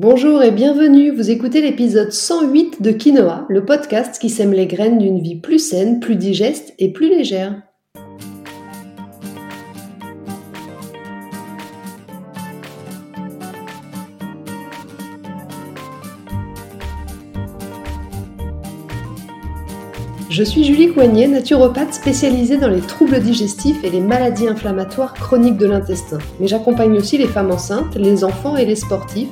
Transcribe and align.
Bonjour 0.00 0.44
et 0.44 0.52
bienvenue, 0.52 1.10
vous 1.10 1.28
écoutez 1.28 1.60
l'épisode 1.60 2.12
108 2.12 2.80
de 2.80 2.92
Quinoa, 2.92 3.46
le 3.48 3.64
podcast 3.64 4.20
qui 4.20 4.30
sème 4.30 4.52
les 4.52 4.68
graines 4.68 4.98
d'une 4.98 5.18
vie 5.18 5.34
plus 5.34 5.58
saine, 5.58 5.98
plus 5.98 6.14
digeste 6.14 6.72
et 6.78 6.92
plus 6.92 7.08
légère. 7.08 7.60
Je 20.30 20.44
suis 20.44 20.62
Julie 20.62 20.92
Coignet, 20.92 21.26
naturopathe 21.26 21.92
spécialisée 21.92 22.56
dans 22.56 22.68
les 22.68 22.82
troubles 22.82 23.18
digestifs 23.18 23.82
et 23.82 23.90
les 23.90 24.00
maladies 24.00 24.46
inflammatoires 24.46 25.14
chroniques 25.14 25.56
de 25.56 25.66
l'intestin. 25.66 26.18
Mais 26.38 26.46
j'accompagne 26.46 26.96
aussi 26.96 27.18
les 27.18 27.26
femmes 27.26 27.50
enceintes, 27.50 27.96
les 27.96 28.22
enfants 28.22 28.56
et 28.56 28.64
les 28.64 28.76
sportifs 28.76 29.30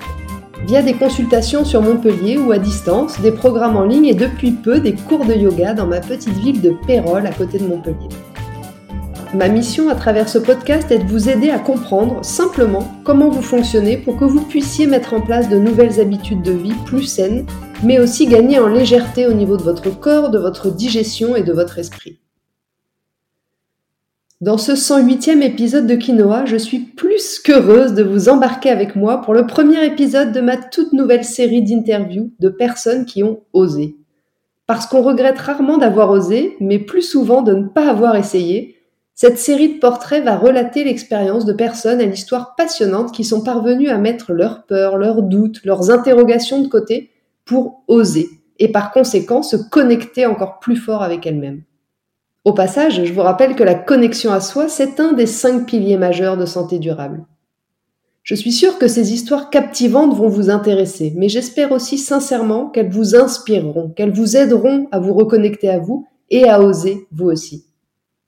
via 0.67 0.83
des 0.83 0.95
consultations 0.95 1.65
sur 1.65 1.81
Montpellier 1.81 2.39
ou 2.39 2.51
à 2.51 2.59
distance, 2.59 3.21
des 3.21 3.31
programmes 3.31 3.77
en 3.77 3.85
ligne 3.85 4.07
et 4.07 4.15
depuis 4.15 4.51
peu 4.51 4.81
des 4.81 4.95
cours 4.95 5.25
de 5.25 5.35
yoga 5.35 5.75
dans 5.75 5.87
ma 5.87 6.01
petite 6.01 6.37
ville 6.39 6.61
de 6.61 6.75
Pérol 6.87 7.25
à 7.25 7.31
côté 7.31 7.59
de 7.59 7.67
Montpellier. 7.67 8.09
Ma 9.35 9.49
mission 9.49 9.89
à 9.89 9.95
travers 9.95 10.29
ce 10.29 10.39
podcast 10.39 10.91
est 10.91 10.99
de 10.99 11.09
vous 11.09 11.29
aider 11.29 11.51
à 11.51 11.59
comprendre 11.59 12.25
simplement 12.25 12.93
comment 13.05 13.29
vous 13.29 13.43
fonctionnez 13.43 13.97
pour 13.97 14.17
que 14.19 14.25
vous 14.25 14.43
puissiez 14.43 14.87
mettre 14.87 15.15
en 15.15 15.21
place 15.21 15.49
de 15.49 15.59
nouvelles 15.59 16.01
habitudes 16.01 16.43
de 16.43 16.53
vie 16.53 16.75
plus 16.85 17.05
saines 17.05 17.47
mais 17.83 17.99
aussi 17.99 18.27
gagner 18.27 18.59
en 18.59 18.69
légèreté 18.69 19.27
au 19.27 19.33
niveau 19.33 19.57
de 19.57 19.63
votre 19.63 19.91
corps, 19.91 20.31
de 20.31 20.39
votre 20.39 20.71
digestion 20.71 21.37
et 21.37 21.43
de 21.43 21.53
votre 21.53 21.79
esprit. 21.79 22.19
Dans 24.43 24.59
ce 24.59 24.73
108e 24.73 25.41
épisode 25.41 25.87
de 25.87 25.95
Quinoa, 25.95 26.45
je 26.45 26.59
suis 26.59 26.81
plus 26.81 27.39
qu'heureuse 27.39 27.95
de 27.95 28.03
vous 28.03 28.29
embarquer 28.29 28.69
avec 28.69 28.95
moi 28.95 29.23
pour 29.23 29.33
le 29.33 29.47
premier 29.47 29.83
épisode 29.87 30.33
de 30.33 30.43
ma 30.43 30.59
toute 30.59 30.93
nouvelle 30.93 31.25
série 31.25 31.63
d'interviews 31.63 32.33
de 32.39 32.51
personnes 32.51 33.07
qui 33.07 33.25
ont 33.25 33.41
osé. 33.55 33.97
Parce 34.67 34.87
qu'on 34.87 35.01
regrette 35.01 35.39
rarement 35.39 35.79
d'avoir 35.79 36.11
osé, 36.11 36.55
mais 36.61 36.79
plus 36.79 37.01
souvent 37.01 37.41
de 37.41 37.55
ne 37.55 37.67
pas 37.67 37.89
avoir 37.89 38.15
essayé, 38.15 38.77
cette 39.15 39.39
série 39.39 39.77
de 39.77 39.79
portraits 39.79 40.23
va 40.23 40.37
relater 40.37 40.85
l'expérience 40.85 41.47
de 41.47 41.55
personnes 41.55 42.03
à 42.03 42.05
l'histoire 42.05 42.57
passionnante 42.57 43.13
qui 43.13 43.25
sont 43.25 43.43
parvenues 43.43 43.89
à 43.89 43.97
mettre 43.97 44.35
leurs 44.35 44.67
peurs, 44.67 44.99
leurs 44.99 45.23
doutes, 45.23 45.65
leurs 45.65 45.91
interrogations 45.91 46.61
de 46.61 46.69
côté 46.69 47.11
pour 47.47 47.85
oser 47.89 48.29
et 48.59 48.71
par 48.71 48.93
conséquent 48.93 49.43
se 49.43 49.57
connecter 49.57 50.27
encore 50.27 50.59
plus 50.59 50.77
fort 50.77 51.03
avec 51.03 51.27
elle-même. 51.27 51.63
Au 52.47 52.53
passage, 52.53 53.05
je 53.05 53.13
vous 53.13 53.23
rappelle 53.23 53.57
que 53.57 53.65
la 53.65 53.75
connexion 53.75 54.31
à 54.31 54.41
soi, 54.41 54.69
c'est 54.69 55.01
un 55.01 55.15
des 55.15 55.27
cinq 55.27 55.67
piliers 55.67 55.97
majeurs 55.97 56.37
de 56.37 56.47
santé 56.47 56.79
durable. 56.79 57.25
Je 58.23 58.37
suis 58.37 58.53
sûre 58.53 58.79
que 58.79 58.87
ces 58.87 59.13
histoires 59.13 59.51
captivantes 59.51 60.15
vont 60.15 60.29
vous 60.29 60.49
intéresser, 60.49 61.13
mais 61.17 61.29
j'espère 61.29 61.73
aussi 61.73 61.99
sincèrement 61.99 62.69
qu'elles 62.69 62.89
vous 62.89 63.17
inspireront, 63.17 63.89
qu'elles 63.89 64.13
vous 64.13 64.37
aideront 64.37 64.87
à 64.93 65.01
vous 65.01 65.13
reconnecter 65.13 65.69
à 65.69 65.81
vous 65.81 66.07
et 66.31 66.49
à 66.49 66.63
oser 66.63 67.09
vous 67.11 67.27
aussi. 67.27 67.67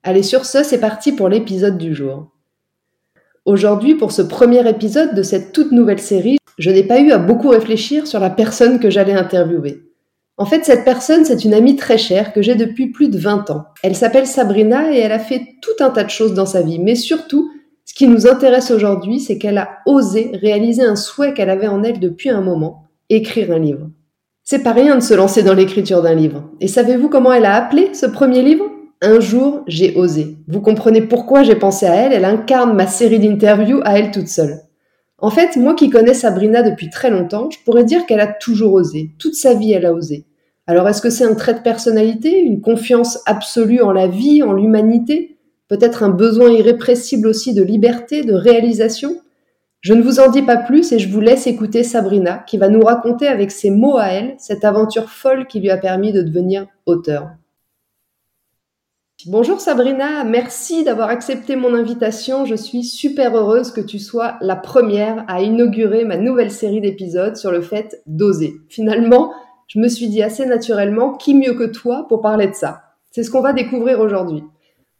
Allez, 0.03 0.25
sur 0.25 0.47
ce, 0.47 0.65
c'est 0.65 0.81
parti 0.81 1.13
pour 1.13 1.29
l'épisode 1.29 1.79
du 1.79 1.95
jour. 1.95 2.27
Aujourd'hui, 3.45 3.95
pour 3.95 4.11
ce 4.11 4.23
premier 4.23 4.69
épisode 4.69 5.15
de 5.15 5.23
cette 5.23 5.53
toute 5.53 5.71
nouvelle 5.71 6.01
série, 6.01 6.39
je 6.59 6.71
n'ai 6.71 6.83
pas 6.83 6.99
eu 6.99 7.13
à 7.13 7.19
beaucoup 7.19 7.51
réfléchir 7.51 8.09
sur 8.09 8.19
la 8.19 8.31
personne 8.31 8.81
que 8.81 8.91
j'allais 8.91 9.15
interviewer. 9.15 9.88
En 10.41 10.47
fait, 10.47 10.65
cette 10.65 10.85
personne, 10.85 11.25
c'est 11.25 11.45
une 11.45 11.53
amie 11.53 11.75
très 11.75 11.99
chère 11.99 12.33
que 12.33 12.43
j'ai 12.43 12.55
depuis 12.55 12.93
plus 12.93 13.09
de 13.09 13.19
20 13.19 13.51
ans. 13.51 13.65
Elle 13.83 13.97
s'appelle 13.97 14.27
Sabrina 14.27 14.95
et 14.95 14.99
elle 14.99 15.11
a 15.11 15.19
fait 15.19 15.43
tout 15.61 15.85
un 15.85 15.91
tas 15.91 16.05
de 16.05 16.11
choses 16.11 16.33
dans 16.33 16.47
sa 16.47 16.63
vie. 16.63 16.79
Mais 16.79 16.95
surtout, 16.95 17.51
ce 17.85 17.93
qui 17.93 18.07
nous 18.07 18.29
intéresse 18.29 18.71
aujourd'hui, 18.71 19.19
c'est 19.19 19.37
qu'elle 19.37 19.59
a 19.59 19.79
osé 19.85 20.31
réaliser 20.35 20.85
un 20.85 20.95
souhait 20.95 21.35
qu'elle 21.35 21.51
avait 21.51 21.67
en 21.67 21.83
elle 21.83 21.99
depuis 21.99 22.29
un 22.29 22.41
moment, 22.41 22.85
écrire 23.11 23.51
un 23.51 23.59
livre. 23.59 23.91
C'est 24.45 24.63
pas 24.63 24.73
rien 24.73 24.95
de 24.95 25.03
se 25.03 25.13
lancer 25.13 25.43
dans 25.43 25.55
l'écriture 25.55 26.03
d'un 26.03 26.15
livre. 26.15 26.45
Et 26.61 26.69
savez-vous 26.69 27.09
comment 27.09 27.33
elle 27.33 27.45
a 27.45 27.57
appelé 27.57 27.91
ce 27.93 28.07
premier 28.07 28.43
livre? 28.43 28.65
Un 29.03 29.19
jour, 29.19 29.65
j'ai 29.67 29.97
osé. 29.97 30.37
Vous 30.47 30.61
comprenez 30.61 31.03
pourquoi 31.03 31.43
j'ai 31.43 31.57
pensé 31.57 31.85
à 31.87 31.95
elle, 31.97 32.13
elle 32.13 32.25
incarne 32.25 32.77
ma 32.77 32.87
série 32.87 33.19
d'interviews 33.19 33.81
à 33.85 33.99
elle 33.99 34.13
toute 34.13 34.29
seule. 34.29 34.61
En 35.21 35.31
fait, 35.31 35.57
moi 35.57 35.75
qui 35.75 35.91
connais 35.91 36.15
Sabrina 36.15 36.63
depuis 36.63 36.91
très 36.91 37.11
longtemps, 37.11 37.51
je 37.51 37.59
pourrais 37.65 37.83
dire 37.83 38.07
qu'elle 38.07 38.21
a 38.21 38.29
toujours 38.29 38.75
osé. 38.75 39.11
Toute 39.19 39.35
sa 39.35 39.55
vie, 39.55 39.73
elle 39.73 39.85
a 39.85 39.93
osé. 39.93 40.28
Alors, 40.69 40.87
est-ce 40.87 41.01
que 41.01 41.09
c'est 41.09 41.25
un 41.25 41.35
trait 41.35 41.55
de 41.55 41.61
personnalité, 41.61 42.39
une 42.39 42.61
confiance 42.61 43.21
absolue 43.25 43.81
en 43.81 43.91
la 43.91 44.07
vie, 44.07 44.43
en 44.43 44.53
l'humanité 44.53 45.39
Peut-être 45.67 46.03
un 46.03 46.11
besoin 46.11 46.51
irrépressible 46.51 47.27
aussi 47.27 47.55
de 47.55 47.63
liberté, 47.63 48.23
de 48.23 48.35
réalisation? 48.35 49.17
Je 49.81 49.95
ne 49.95 50.03
vous 50.03 50.21
en 50.21 50.31
dis 50.31 50.43
pas 50.43 50.59
plus 50.59 50.93
et 50.93 50.99
je 50.99 51.09
vous 51.09 51.21
laisse 51.21 51.47
écouter 51.47 51.85
Sabrina 51.85 52.45
qui 52.47 52.59
va 52.59 52.69
nous 52.69 52.83
raconter 52.83 53.29
avec 53.29 53.51
ses 53.51 53.71
mots 53.71 53.97
à 53.97 54.09
elle 54.09 54.35
cette 54.37 54.65
aventure 54.65 55.09
folle 55.09 55.47
qui 55.47 55.61
lui 55.61 55.71
a 55.71 55.79
permis 55.79 56.13
de 56.13 56.21
devenir 56.21 56.67
auteur. 56.85 57.31
Bonjour 59.27 59.61
Sabrina, 59.61 60.23
merci 60.25 60.85
d'avoir 60.85 61.09
accepté 61.09 61.57
mon 61.57 61.75
invitation. 61.75 62.45
Je 62.45 62.55
suis 62.55 62.85
super 62.85 63.35
heureuse 63.35 63.73
que 63.73 63.81
tu 63.81 63.99
sois 63.99 64.37
la 64.43 64.57
première 64.57 65.25
à 65.29 65.41
inaugurer 65.41 66.05
ma 66.05 66.19
nouvelle 66.19 66.51
série 66.51 66.83
d'épisodes 66.83 67.37
sur 67.37 67.51
le 67.51 67.63
fait 67.63 68.03
d'oser. 68.07 68.55
Finalement, 68.69 69.33
je 69.69 69.79
me 69.79 69.89
suis 69.89 70.09
dit 70.09 70.23
assez 70.23 70.47
naturellement, 70.47 71.13
qui 71.13 71.35
mieux 71.35 71.55
que 71.55 71.65
toi 71.65 72.07
pour 72.09 72.21
parler 72.21 72.49
de 72.49 72.55
ça? 72.55 72.83
C'est 73.11 73.23
ce 73.23 73.31
qu'on 73.31 73.43
va 73.43 73.53
découvrir 73.53 74.01
aujourd'hui. 74.01 74.43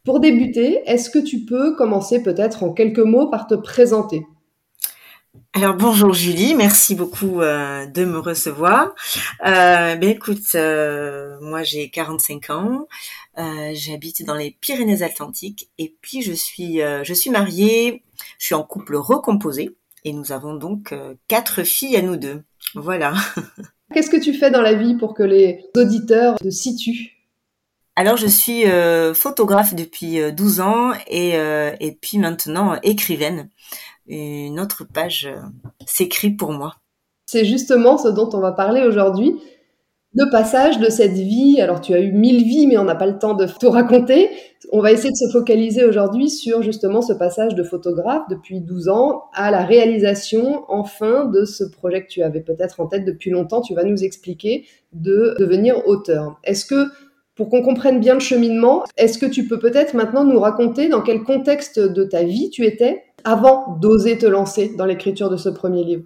Pour 0.05 0.19
débuter, 0.19 0.81
est-ce 0.85 1.09
que 1.09 1.19
tu 1.19 1.43
peux 1.45 1.75
commencer 1.75 2.23
peut-être 2.23 2.63
en 2.63 2.71
quelques 2.71 2.99
mots 2.99 3.27
par 3.27 3.47
te 3.47 3.55
présenter? 3.55 4.25
Alors 5.53 5.75
bonjour 5.75 6.13
Julie, 6.13 6.53
merci 6.53 6.95
beaucoup 6.95 7.41
euh, 7.41 7.85
de 7.87 8.05
me 8.05 8.19
recevoir. 8.19 8.93
Euh, 9.45 9.95
ben 9.95 10.09
écoute, 10.09 10.55
euh, 10.55 11.37
moi 11.41 11.63
j'ai 11.63 11.89
45 11.89 12.49
ans, 12.51 12.87
j'habite 13.73 14.23
dans 14.25 14.35
les 14.35 14.57
Pyrénées-Atlantiques 14.61 15.69
et 15.77 15.95
puis 16.01 16.21
je 16.21 16.33
suis 16.33 16.79
je 16.79 17.13
suis 17.13 17.31
mariée, 17.31 18.03
je 18.37 18.45
suis 18.45 18.55
en 18.55 18.63
couple 18.63 18.95
recomposé 18.95 19.75
et 20.03 20.13
nous 20.13 20.31
avons 20.31 20.53
donc 20.53 20.93
quatre 21.27 21.63
filles 21.63 21.97
à 21.97 22.01
nous 22.01 22.17
deux. 22.17 22.43
Voilà. 22.75 23.13
Qu'est-ce 23.93 24.09
que 24.09 24.21
tu 24.21 24.33
fais 24.33 24.51
dans 24.51 24.61
la 24.61 24.73
vie 24.73 24.95
pour 24.95 25.13
que 25.13 25.23
les 25.23 25.65
auditeurs 25.75 26.37
te 26.37 26.49
situent? 26.49 27.15
Alors 27.95 28.17
je 28.17 28.27
suis 28.27 28.63
photographe 29.13 29.73
depuis 29.75 30.19
12 30.31 30.61
ans 30.61 30.91
et, 31.07 31.31
et 31.31 31.97
puis 31.99 32.17
maintenant 32.17 32.79
écrivaine. 32.81 33.49
Une 34.07 34.59
autre 34.59 34.85
page 34.85 35.29
s'écrit 35.85 36.31
pour 36.31 36.51
moi. 36.53 36.75
C'est 37.25 37.45
justement 37.45 37.97
ce 37.97 38.07
dont 38.07 38.29
on 38.33 38.39
va 38.39 38.51
parler 38.53 38.81
aujourd'hui 38.81 39.39
le 40.13 40.29
passage 40.31 40.79
de 40.79 40.89
cette 40.89 41.13
vie. 41.13 41.59
Alors, 41.61 41.81
tu 41.81 41.93
as 41.93 41.99
eu 41.99 42.11
mille 42.11 42.43
vies, 42.43 42.67
mais 42.67 42.77
on 42.77 42.83
n'a 42.83 42.95
pas 42.95 43.05
le 43.05 43.19
temps 43.19 43.35
de 43.35 43.45
tout 43.59 43.69
raconter. 43.69 44.29
On 44.71 44.81
va 44.81 44.91
essayer 44.91 45.11
de 45.11 45.15
se 45.15 45.31
focaliser 45.31 45.85
aujourd'hui 45.85 46.29
sur 46.29 46.61
justement 46.61 47.01
ce 47.01 47.13
passage 47.13 47.55
de 47.55 47.63
photographe 47.63 48.23
depuis 48.29 48.59
12 48.59 48.89
ans 48.89 49.23
à 49.33 49.51
la 49.51 49.63
réalisation, 49.63 50.63
enfin, 50.67 51.25
de 51.25 51.45
ce 51.45 51.63
projet 51.63 52.03
que 52.03 52.09
tu 52.09 52.23
avais 52.23 52.41
peut-être 52.41 52.79
en 52.79 52.87
tête 52.87 53.05
depuis 53.05 53.29
longtemps. 53.29 53.61
Tu 53.61 53.75
vas 53.75 53.83
nous 53.83 54.03
expliquer 54.03 54.65
de 54.93 55.35
devenir 55.39 55.87
auteur. 55.87 56.39
Est-ce 56.43 56.65
que, 56.65 56.87
pour 57.35 57.49
qu'on 57.49 57.61
comprenne 57.61 57.99
bien 57.99 58.15
le 58.15 58.19
cheminement, 58.19 58.83
est-ce 58.97 59.17
que 59.17 59.27
tu 59.27 59.47
peux 59.47 59.59
peut-être 59.59 59.93
maintenant 59.93 60.25
nous 60.25 60.39
raconter 60.39 60.89
dans 60.89 61.01
quel 61.01 61.23
contexte 61.23 61.79
de 61.79 62.03
ta 62.03 62.23
vie 62.23 62.49
tu 62.49 62.65
étais 62.65 63.03
avant 63.23 63.77
d'oser 63.79 64.17
te 64.17 64.25
lancer 64.25 64.73
dans 64.75 64.85
l'écriture 64.85 65.29
de 65.29 65.37
ce 65.37 65.49
premier 65.49 65.83
livre? 65.83 66.03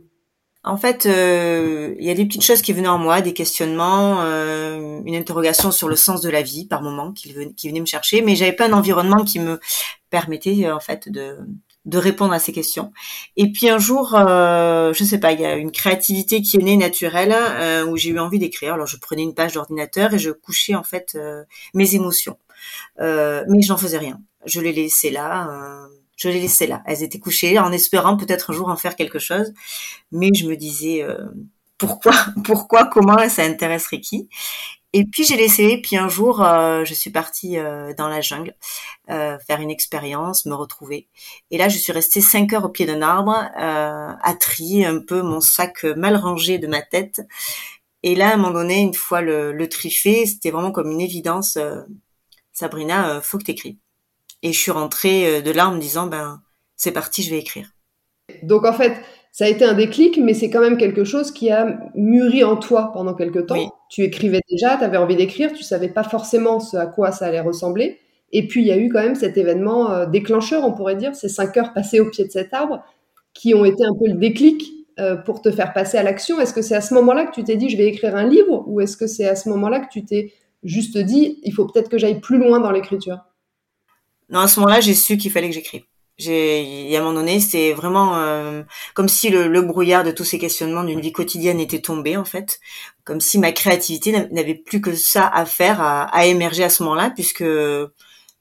En 0.63 0.77
fait, 0.77 1.05
euh, 1.05 1.93
il 1.99 2.05
y 2.05 2.09
a 2.09 2.13
des 2.13 2.25
petites 2.25 2.43
choses 2.43 2.61
qui 2.61 2.73
venaient 2.73 2.87
en 2.87 2.97
moi, 2.97 3.21
des 3.21 3.33
questionnements, 3.33 4.21
euh, 4.21 5.01
une 5.05 5.15
interrogation 5.15 5.71
sur 5.71 5.89
le 5.89 5.95
sens 5.95 6.21
de 6.21 6.29
la 6.29 6.41
vie 6.41 6.65
par 6.65 6.81
moment 6.81 7.11
qui, 7.11 7.33
venait, 7.33 7.79
me 7.79 7.85
chercher, 7.85 8.21
mais 8.21 8.35
j'avais 8.35 8.53
pas 8.53 8.67
un 8.67 8.73
environnement 8.73 9.25
qui 9.25 9.39
me 9.39 9.59
permettait 10.09 10.71
en 10.71 10.79
fait 10.79 11.09
de, 11.09 11.37
de 11.85 11.97
répondre 11.97 12.33
à 12.33 12.39
ces 12.39 12.53
questions. 12.53 12.93
Et 13.35 13.51
puis 13.51 13.69
un 13.69 13.77
jour, 13.77 14.15
euh, 14.15 14.93
je 14.93 15.03
sais 15.03 15.19
pas, 15.19 15.33
il 15.33 15.41
y 15.41 15.45
a 15.45 15.55
une 15.55 15.71
créativité 15.71 16.41
qui 16.41 16.57
est 16.57 16.63
née 16.63 16.77
naturelle 16.77 17.33
euh, 17.35 17.85
où 17.85 17.97
j'ai 17.97 18.09
eu 18.09 18.19
envie 18.19 18.39
d'écrire. 18.39 18.75
Alors 18.75 18.87
je 18.87 18.97
prenais 18.97 19.23
une 19.23 19.33
page 19.33 19.53
d'ordinateur 19.53 20.13
et 20.13 20.19
je 20.19 20.31
couchais 20.31 20.75
en 20.75 20.83
fait 20.83 21.13
euh, 21.15 21.43
mes 21.73 21.95
émotions, 21.95 22.37
euh, 23.01 23.43
mais 23.49 23.61
j'en 23.61 23.77
faisais 23.77 23.97
rien. 23.97 24.21
Je 24.45 24.61
les 24.61 24.71
laissais 24.71 25.09
là 25.09 25.87
je 26.23 26.29
les 26.29 26.39
laissais 26.39 26.67
là. 26.67 26.81
Elles 26.85 27.03
étaient 27.03 27.19
couchées 27.19 27.59
en 27.59 27.71
espérant 27.71 28.15
peut-être 28.15 28.51
un 28.51 28.53
jour 28.53 28.69
en 28.69 28.77
faire 28.77 28.95
quelque 28.95 29.19
chose. 29.19 29.53
Mais 30.11 30.29
je 30.33 30.47
me 30.47 30.55
disais 30.55 31.03
euh, 31.03 31.17
pourquoi, 31.77 32.13
pourquoi, 32.45 32.85
comment 32.85 33.27
ça 33.29 33.43
intéresserait 33.43 33.99
qui? 33.99 34.29
Et 34.93 35.05
puis 35.05 35.25
j'ai 35.25 35.35
laissé. 35.35 35.79
Puis 35.81 35.97
un 35.97 36.07
jour, 36.07 36.41
euh, 36.41 36.85
je 36.85 36.93
suis 36.93 37.09
partie 37.09 37.57
euh, 37.57 37.93
dans 37.97 38.07
la 38.07 38.21
jungle 38.21 38.55
faire 39.07 39.59
une 39.59 39.69
expérience, 39.69 40.45
me 40.45 40.55
retrouver. 40.55 41.09
Et 41.51 41.57
là, 41.57 41.67
je 41.67 41.77
suis 41.77 41.91
restée 41.91 42.21
cinq 42.21 42.53
heures 42.53 42.63
au 42.63 42.69
pied 42.69 42.85
d'un 42.85 43.01
arbre 43.01 43.35
à 43.55 44.33
trier 44.39 44.85
un 44.85 44.99
peu 44.99 45.21
mon 45.21 45.41
sac 45.41 45.83
mal 45.83 46.15
rangé 46.15 46.57
de 46.57 46.67
ma 46.67 46.81
tête. 46.81 47.21
Et 48.03 48.15
là, 48.15 48.29
à 48.29 48.33
un 48.35 48.37
moment 48.37 48.53
donné, 48.53 48.79
une 48.79 48.93
fois 48.93 49.21
le, 49.21 49.51
le 49.51 49.69
tri 49.69 49.91
c'était 49.91 50.51
vraiment 50.51 50.71
comme 50.71 50.89
une 50.89 51.01
évidence. 51.01 51.57
Sabrina, 52.53 53.19
faut 53.21 53.37
que 53.37 53.43
t'écrives. 53.43 53.82
Et 54.43 54.53
je 54.53 54.59
suis 54.59 54.71
rentrée 54.71 55.37
euh, 55.37 55.41
de 55.41 55.49
là 55.49 55.69
en 55.69 55.75
me 55.75 55.79
disant, 55.79 56.05
ben, 56.05 56.41
c'est 56.75 56.91
parti, 56.91 57.23
je 57.23 57.31
vais 57.31 57.39
écrire. 57.39 57.69
Donc 58.43 58.65
en 58.65 58.73
fait, 58.73 58.93
ça 59.31 59.45
a 59.45 59.47
été 59.47 59.65
un 59.65 59.73
déclic, 59.73 60.19
mais 60.21 60.35
c'est 60.35 60.51
quand 60.51 60.61
même 60.61 60.77
quelque 60.77 61.03
chose 61.03 61.31
qui 61.31 61.49
a 61.49 61.79
mûri 61.95 62.43
en 62.43 62.55
toi 62.55 62.91
pendant 62.93 63.15
quelque 63.15 63.39
temps. 63.39 63.73
Tu 63.89 64.03
écrivais 64.03 64.41
déjà, 64.49 64.77
tu 64.77 64.83
avais 64.83 64.97
envie 64.97 65.15
d'écrire, 65.15 65.51
tu 65.53 65.63
savais 65.63 65.89
pas 65.89 66.03
forcément 66.03 66.59
ce 66.59 66.77
à 66.77 66.85
quoi 66.85 67.11
ça 67.11 67.25
allait 67.25 67.41
ressembler. 67.41 67.99
Et 68.31 68.47
puis 68.47 68.61
il 68.61 68.67
y 68.67 68.71
a 68.71 68.77
eu 68.77 68.89
quand 68.89 69.01
même 69.01 69.15
cet 69.15 69.37
événement 69.37 69.91
euh, 69.91 70.05
déclencheur, 70.05 70.63
on 70.63 70.73
pourrait 70.73 70.95
dire, 70.95 71.15
ces 71.15 71.29
cinq 71.29 71.57
heures 71.57 71.73
passées 71.73 71.99
au 71.99 72.09
pied 72.09 72.25
de 72.25 72.31
cet 72.31 72.53
arbre, 72.53 72.83
qui 73.33 73.53
ont 73.53 73.65
été 73.65 73.83
un 73.83 73.93
peu 73.97 74.07
le 74.07 74.19
déclic 74.19 74.71
euh, 74.99 75.15
pour 75.15 75.41
te 75.41 75.51
faire 75.51 75.73
passer 75.73 75.97
à 75.97 76.03
l'action. 76.03 76.39
Est-ce 76.39 76.53
que 76.53 76.61
c'est 76.61 76.75
à 76.75 76.81
ce 76.81 76.93
moment-là 76.93 77.25
que 77.25 77.33
tu 77.33 77.43
t'es 77.43 77.55
dit 77.55 77.69
je 77.69 77.77
vais 77.77 77.87
écrire 77.87 78.15
un 78.15 78.27
livre, 78.27 78.63
ou 78.67 78.81
est-ce 78.81 78.97
que 78.97 79.07
c'est 79.07 79.27
à 79.27 79.35
ce 79.35 79.49
moment-là 79.49 79.79
que 79.79 79.89
tu 79.91 80.03
t'es 80.05 80.33
juste 80.63 80.97
dit 80.97 81.39
il 81.43 81.53
faut 81.53 81.65
peut-être 81.65 81.89
que 81.89 81.97
j'aille 81.97 82.19
plus 82.19 82.37
loin 82.37 82.59
dans 82.59 82.71
l'écriture? 82.71 83.19
Non, 84.33 84.39
à 84.39 84.47
ce 84.47 84.59
moment-là, 84.59 84.81
j'ai 84.81 84.95
su 84.95 85.15
qu'il 85.17 85.31
fallait 85.31 85.47
que 85.47 85.53
j'écrive. 85.53 85.83
J'ai, 86.17 86.95
à 86.95 86.99
un 86.99 87.03
moment 87.03 87.19
donné, 87.19 87.39
c'est 87.39 87.71
vraiment 87.73 88.17
euh, 88.17 88.63
comme 88.95 89.07
si 89.07 89.29
le, 89.29 89.61
brouillard 89.61 90.03
de 90.03 90.11
tous 90.11 90.23
ces 90.23 90.39
questionnements 90.39 90.83
d'une 90.83 91.01
vie 91.01 91.11
quotidienne 91.11 91.59
était 91.59 91.81
tombé 91.81 92.17
en 92.17 92.25
fait, 92.25 92.59
comme 93.03 93.21
si 93.21 93.37
ma 93.37 93.51
créativité 93.51 94.27
n'avait 94.31 94.55
plus 94.55 94.81
que 94.81 94.95
ça 94.95 95.27
à 95.27 95.45
faire, 95.45 95.81
à, 95.81 96.25
émerger 96.25 96.63
à 96.63 96.69
ce 96.69 96.81
moment-là, 96.83 97.11
puisque 97.11 97.43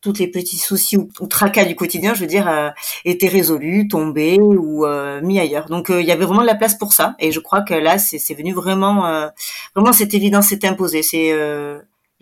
tous 0.01 0.19
les 0.19 0.29
petits 0.29 0.57
soucis 0.57 0.97
ou, 0.97 1.27
tracas 1.29 1.67
du 1.67 1.77
quotidien, 1.77 2.15
je 2.15 2.21
veux 2.21 2.27
dire, 2.27 2.49
euh, 2.49 2.71
étaient 3.05 3.29
résolus, 3.29 3.87
tombés 3.89 4.39
ou 4.41 4.87
euh, 4.87 5.21
mis 5.21 5.39
ailleurs. 5.39 5.67
Donc 5.67 5.91
il 5.91 6.07
y 6.07 6.13
avait 6.13 6.25
vraiment 6.25 6.43
de 6.43 6.47
la 6.47 6.55
place 6.55 6.77
pour 6.77 6.95
ça, 6.95 7.15
et 7.19 7.33
je 7.33 7.41
crois 7.41 7.63
que 7.63 7.75
là, 7.75 7.99
c'est 7.99 8.35
venu 8.35 8.55
vraiment, 8.55 9.31
vraiment 9.75 9.93
cette 9.93 10.15
évidence 10.15 10.49
s'est 10.49 10.67
imposée. 10.67 11.03
C'est 11.03 11.33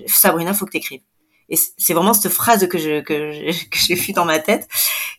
Sabrina, 0.07 0.55
faut 0.55 0.67
que 0.67 0.73
t'écrives. 0.73 1.03
Et 1.51 1.57
c'est 1.77 1.93
vraiment 1.93 2.15
cette 2.15 2.33
phrase 2.33 2.67
que 2.69 2.79
je 2.79 3.01
que 3.01 3.33
j'ai 3.75 3.97
fui 3.97 4.13
dans 4.13 4.25
ma 4.25 4.39
tête. 4.39 4.67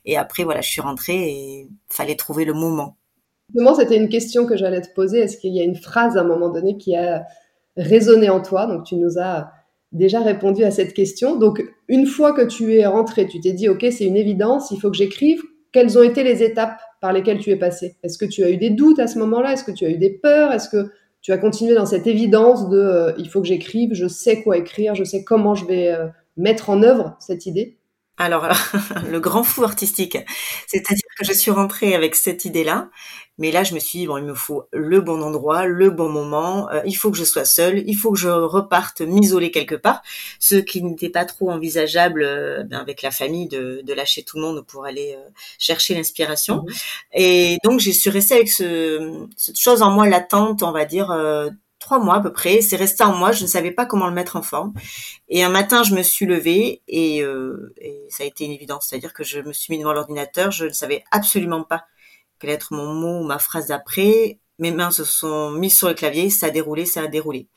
Et 0.05 0.17
après, 0.17 0.43
voilà, 0.43 0.61
je 0.61 0.69
suis 0.69 0.81
rentrée 0.81 1.29
et 1.29 1.67
fallait 1.89 2.15
trouver 2.15 2.45
le 2.45 2.53
moment. 2.53 2.97
Justement, 3.49 3.75
c'était 3.75 3.97
une 3.97 4.09
question 4.09 4.45
que 4.45 4.55
j'allais 4.55 4.81
te 4.81 4.93
poser. 4.93 5.19
Est-ce 5.19 5.37
qu'il 5.37 5.53
y 5.53 5.59
a 5.59 5.63
une 5.63 5.75
phrase 5.75 6.17
à 6.17 6.21
un 6.21 6.23
moment 6.23 6.49
donné 6.49 6.77
qui 6.77 6.95
a 6.95 7.25
résonné 7.75 8.29
en 8.29 8.41
toi? 8.41 8.65
Donc, 8.65 8.85
tu 8.85 8.95
nous 8.95 9.19
as 9.19 9.51
déjà 9.91 10.21
répondu 10.21 10.63
à 10.63 10.71
cette 10.71 10.93
question. 10.93 11.35
Donc, 11.35 11.61
une 11.89 12.05
fois 12.05 12.31
que 12.31 12.43
tu 12.43 12.75
es 12.75 12.85
rentrée, 12.85 13.27
tu 13.27 13.41
t'es 13.41 13.51
dit, 13.51 13.67
OK, 13.67 13.85
c'est 13.91 14.05
une 14.05 14.15
évidence, 14.15 14.71
il 14.71 14.79
faut 14.79 14.89
que 14.89 14.95
j'écrive. 14.95 15.41
Quelles 15.73 15.97
ont 15.97 16.03
été 16.03 16.23
les 16.23 16.43
étapes 16.43 16.79
par 17.01 17.11
lesquelles 17.11 17.39
tu 17.39 17.49
es 17.49 17.57
passée? 17.57 17.97
Est-ce 18.03 18.17
que 18.17 18.25
tu 18.25 18.43
as 18.43 18.49
eu 18.49 18.57
des 18.57 18.69
doutes 18.69 18.99
à 18.99 19.07
ce 19.07 19.19
moment-là? 19.19 19.53
Est-ce 19.53 19.65
que 19.65 19.71
tu 19.71 19.85
as 19.85 19.89
eu 19.89 19.97
des 19.97 20.11
peurs? 20.11 20.53
Est-ce 20.53 20.69
que 20.69 20.91
tu 21.21 21.31
as 21.31 21.37
continué 21.37 21.75
dans 21.75 21.85
cette 21.85 22.07
évidence 22.07 22.69
de 22.69 22.77
euh, 22.77 23.11
il 23.17 23.29
faut 23.29 23.41
que 23.41 23.47
j'écrive, 23.47 23.93
je 23.93 24.07
sais 24.07 24.41
quoi 24.41 24.57
écrire, 24.57 24.95
je 24.95 25.03
sais 25.03 25.23
comment 25.23 25.55
je 25.55 25.65
vais 25.65 25.91
euh, 25.91 26.07
mettre 26.37 26.69
en 26.69 26.83
œuvre 26.83 27.15
cette 27.19 27.45
idée? 27.45 27.77
Alors, 28.17 28.47
le 29.09 29.19
grand 29.19 29.43
fou 29.43 29.63
artistique, 29.63 30.17
c'est-à-dire 30.67 31.03
que 31.17 31.25
je 31.25 31.33
suis 31.33 31.49
rentrée 31.49 31.95
avec 31.95 32.15
cette 32.15 32.45
idée-là, 32.45 32.89
mais 33.37 33.51
là 33.51 33.63
je 33.63 33.73
me 33.73 33.79
suis 33.79 33.99
dit 33.99 34.05
bon, 34.07 34.17
il 34.17 34.25
me 34.25 34.35
faut 34.35 34.65
le 34.71 35.01
bon 35.01 35.23
endroit, 35.23 35.65
le 35.65 35.89
bon 35.89 36.09
moment, 36.09 36.69
euh, 36.69 36.81
il 36.85 36.93
faut 36.93 37.09
que 37.09 37.17
je 37.17 37.23
sois 37.23 37.45
seule, 37.45 37.81
il 37.87 37.95
faut 37.95 38.11
que 38.11 38.19
je 38.19 38.29
reparte 38.29 39.01
m'isoler 39.01 39.49
quelque 39.49 39.73
part, 39.73 40.03
ce 40.39 40.55
qui 40.55 40.83
n'était 40.83 41.09
pas 41.09 41.25
trop 41.25 41.49
envisageable 41.49 42.21
euh, 42.21 42.63
ben, 42.63 42.77
avec 42.77 43.01
la 43.01 43.09
famille 43.09 43.47
de, 43.47 43.81
lâcher 43.93 44.23
tout 44.23 44.37
le 44.37 44.43
monde 44.43 44.61
pour 44.67 44.85
aller 44.85 45.15
euh, 45.17 45.29
chercher 45.57 45.95
l'inspiration. 45.95 46.57
Mmh 46.57 46.71
Et 47.13 47.57
donc 47.63 47.79
j'ai 47.79 47.93
suis 47.93 48.11
restée 48.11 48.35
avec 48.35 48.49
ce, 48.49 49.25
cette 49.35 49.57
chose 49.57 49.81
en 49.81 49.89
moi 49.89 50.07
latente, 50.07 50.61
on 50.61 50.71
va 50.71 50.85
dire 50.85 51.11
trois 51.91 52.03
mois 52.03 52.15
à 52.15 52.21
peu 52.21 52.31
près. 52.31 52.61
C'est 52.61 52.77
resté 52.77 53.03
en 53.03 53.13
moi. 53.13 53.33
Je 53.33 53.43
ne 53.43 53.49
savais 53.49 53.71
pas 53.71 53.85
comment 53.85 54.07
le 54.07 54.13
mettre 54.13 54.37
en 54.37 54.41
forme. 54.41 54.71
Et 55.27 55.43
un 55.43 55.49
matin, 55.49 55.83
je 55.83 55.93
me 55.93 56.03
suis 56.03 56.25
levée 56.25 56.81
et, 56.87 57.21
euh, 57.21 57.73
ça 58.07 58.23
a 58.23 58.25
été 58.25 58.45
une 58.45 58.51
évidence. 58.51 58.87
C'est-à-dire 58.87 59.13
que 59.13 59.25
je 59.25 59.41
me 59.41 59.51
suis 59.51 59.73
mis 59.73 59.79
devant 59.79 59.91
l'ordinateur. 59.91 60.51
Je 60.51 60.65
ne 60.65 60.71
savais 60.71 61.03
absolument 61.11 61.63
pas 61.63 61.83
quel 62.39 62.49
être 62.51 62.73
mon 62.73 62.93
mot 62.93 63.19
ou 63.19 63.23
ma 63.25 63.39
phrase 63.39 63.67
d'après. 63.67 64.39
Mes 64.57 64.71
mains 64.71 64.91
se 64.91 65.03
sont 65.03 65.51
mises 65.51 65.77
sur 65.77 65.89
le 65.89 65.93
clavier. 65.93 66.29
Ça 66.29 66.45
a 66.45 66.49
déroulé, 66.49 66.85
ça 66.85 67.01
a 67.01 67.07
déroulé. 67.07 67.49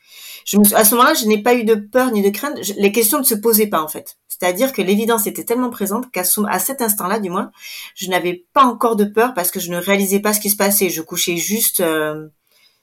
Je 0.43 0.57
me 0.57 0.75
à 0.75 0.83
ce 0.83 0.95
moment-là, 0.95 1.13
je 1.13 1.27
n'ai 1.27 1.41
pas 1.41 1.55
eu 1.55 1.63
de 1.63 1.75
peur 1.75 2.11
ni 2.11 2.21
de 2.21 2.29
crainte. 2.29 2.57
les 2.75 2.91
questions 2.91 3.19
ne 3.19 3.23
se 3.23 3.35
posaient 3.35 3.67
pas 3.67 3.81
en 3.81 3.87
fait. 3.87 4.17
C'est-à-dire 4.27 4.73
que 4.73 4.81
l'évidence 4.81 5.27
était 5.27 5.45
tellement 5.45 5.69
présente 5.69 6.11
qu'à 6.11 6.25
cet 6.25 6.81
instant-là, 6.81 7.19
du 7.19 7.29
moins, 7.29 7.51
je 7.95 8.09
n'avais 8.09 8.45
pas 8.51 8.65
encore 8.65 8.97
de 8.97 9.05
peur 9.05 9.33
parce 9.33 9.49
que 9.49 9.61
je 9.61 9.71
ne 9.71 9.77
réalisais 9.77 10.19
pas 10.19 10.33
ce 10.33 10.41
qui 10.41 10.49
se 10.49 10.57
passait. 10.57 10.89
Je 10.89 11.01
couchais 11.01 11.37
juste. 11.37 11.79
Euh, 11.79 12.27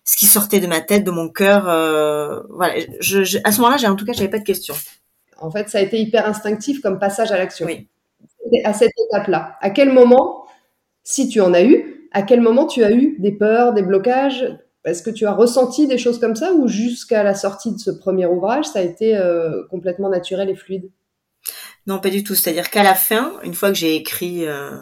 ce 0.05 0.17
qui 0.17 0.27
sortait 0.27 0.61
de 0.61 0.67
ma 0.67 0.81
tête, 0.81 1.05
de 1.05 1.11
mon 1.11 1.29
cœur. 1.29 1.69
Euh, 1.69 2.41
voilà, 2.51 2.75
je, 3.01 3.39
à 3.45 3.53
ce 3.53 3.61
moment-là, 3.61 3.77
j'ai 3.77 3.87
en 3.87 3.97
tout 3.97 4.05
cas, 4.05 4.13
j'avais 4.13 4.31
pas 4.31 4.39
de 4.39 4.45
questions. 4.45 4.75
En 5.39 5.51
fait, 5.51 5.69
ça 5.69 5.79
a 5.79 5.81
été 5.81 6.01
hyper 6.01 6.27
instinctif 6.27 6.81
comme 6.81 6.99
passage 6.99 7.33
à 7.33 7.39
l'action. 7.39 7.67
Oui. 7.67 7.89
À 8.65 8.73
cette 8.73 8.93
étape-là, 9.09 9.57
à 9.61 9.71
quel 9.71 9.93
moment, 9.93 10.47
si 11.05 11.29
tu 11.29 11.41
en 11.41 11.55
as 11.55 11.63
eu, 11.63 12.09
à 12.13 12.23
quel 12.23 12.41
moment 12.41 12.67
tu 12.67 12.85
as 12.85 12.93
eu 12.93 13.17
des 13.19 13.33
peurs, 13.33 13.73
des 13.73 13.83
blocages? 13.83 14.59
Est-ce 14.85 15.03
que 15.03 15.11
tu 15.11 15.27
as 15.27 15.33
ressenti 15.33 15.87
des 15.87 15.99
choses 15.99 16.19
comme 16.19 16.35
ça 16.35 16.53
ou 16.53 16.67
jusqu'à 16.67 17.23
la 17.23 17.35
sortie 17.35 17.73
de 17.73 17.79
ce 17.79 17.91
premier 17.91 18.27
ouvrage, 18.27 18.65
ça 18.67 18.81
a 18.81 18.83
été 18.83 19.17
euh, 19.17 19.63
complètement 19.71 20.09
naturel 20.09 20.51
et 20.51 20.57
fluide? 20.57 20.91
Non, 21.87 22.01
pas 22.01 22.11
du 22.11 22.25
tout. 22.25 22.35
C'est-à-dire 22.35 22.69
qu'à 22.69 22.83
la 22.83 22.95
fin, 22.95 23.33
une 23.45 23.55
fois 23.55 23.69
que 23.71 23.77
j'ai 23.77 23.95
écrit 23.95 24.47
euh, 24.47 24.77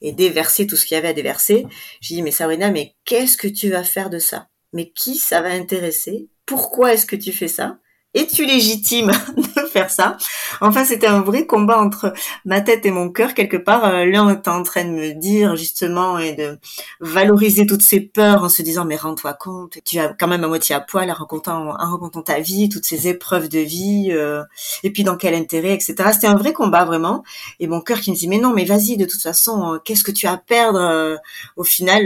et 0.00 0.12
déversé 0.12 0.66
tout 0.66 0.76
ce 0.76 0.84
qu'il 0.86 0.96
y 0.96 0.98
avait 0.98 1.08
à 1.08 1.12
déverser, 1.12 1.66
j'ai 2.00 2.16
dit 2.16 2.22
mais 2.22 2.32
Sabrina, 2.32 2.70
mais 2.70 2.94
qu'est-ce 3.04 3.36
que 3.36 3.48
tu 3.48 3.70
vas 3.70 3.84
faire 3.84 4.10
de 4.10 4.18
ça? 4.18 4.48
Mais 4.74 4.90
qui 4.90 5.16
ça 5.16 5.40
va 5.40 5.48
intéresser? 5.48 6.28
Pourquoi 6.44 6.92
est-ce 6.92 7.06
que 7.06 7.16
tu 7.16 7.32
fais 7.32 7.48
ça? 7.48 7.78
Es-tu 8.12 8.44
légitime? 8.44 9.10
faire 9.74 9.90
ça 9.90 10.16
Enfin, 10.60 10.84
c'était 10.84 11.06
un 11.06 11.20
vrai 11.20 11.46
combat 11.46 11.78
entre 11.78 12.12
ma 12.44 12.60
tête 12.60 12.86
et 12.86 12.90
mon 12.90 13.10
cœur 13.10 13.34
quelque 13.34 13.56
part. 13.56 13.84
Euh, 13.84 14.04
l'un 14.04 14.30
était 14.30 14.48
en 14.48 14.62
train 14.62 14.84
de 14.84 14.90
me 14.90 15.12
dire 15.12 15.56
justement 15.56 16.18
et 16.18 16.32
de 16.32 16.58
valoriser 17.00 17.66
toutes 17.66 17.82
ces 17.82 18.00
peurs 18.00 18.44
en 18.44 18.48
se 18.48 18.62
disant 18.62 18.84
mais 18.84 18.96
rends-toi 18.96 19.34
compte, 19.34 19.78
tu 19.84 19.98
as 19.98 20.14
quand 20.14 20.28
même 20.28 20.44
à 20.44 20.48
moitié 20.48 20.74
à 20.74 20.80
poil 20.80 21.10
en 21.10 21.14
racontant, 21.14 21.68
en 21.68 21.90
racontant 21.92 22.22
ta 22.22 22.40
vie, 22.40 22.68
toutes 22.68 22.84
ces 22.84 23.08
épreuves 23.08 23.48
de 23.48 23.58
vie, 23.58 24.08
euh, 24.12 24.42
et 24.82 24.90
puis 24.90 25.04
dans 25.04 25.16
quel 25.16 25.34
intérêt, 25.34 25.74
etc. 25.74 25.94
C'était 26.12 26.26
un 26.28 26.36
vrai 26.36 26.52
combat 26.52 26.84
vraiment. 26.84 27.24
Et 27.60 27.66
mon 27.66 27.80
cœur 27.80 28.00
qui 28.00 28.10
me 28.10 28.16
dit 28.16 28.28
mais 28.28 28.38
non, 28.38 28.54
mais 28.54 28.64
vas-y, 28.64 28.96
de 28.96 29.04
toute 29.04 29.22
façon, 29.22 29.74
euh, 29.74 29.78
qu'est-ce 29.84 30.04
que 30.04 30.12
tu 30.12 30.26
as 30.26 30.32
à 30.32 30.36
perdre 30.38 31.18
Au 31.56 31.64
final, 31.64 32.04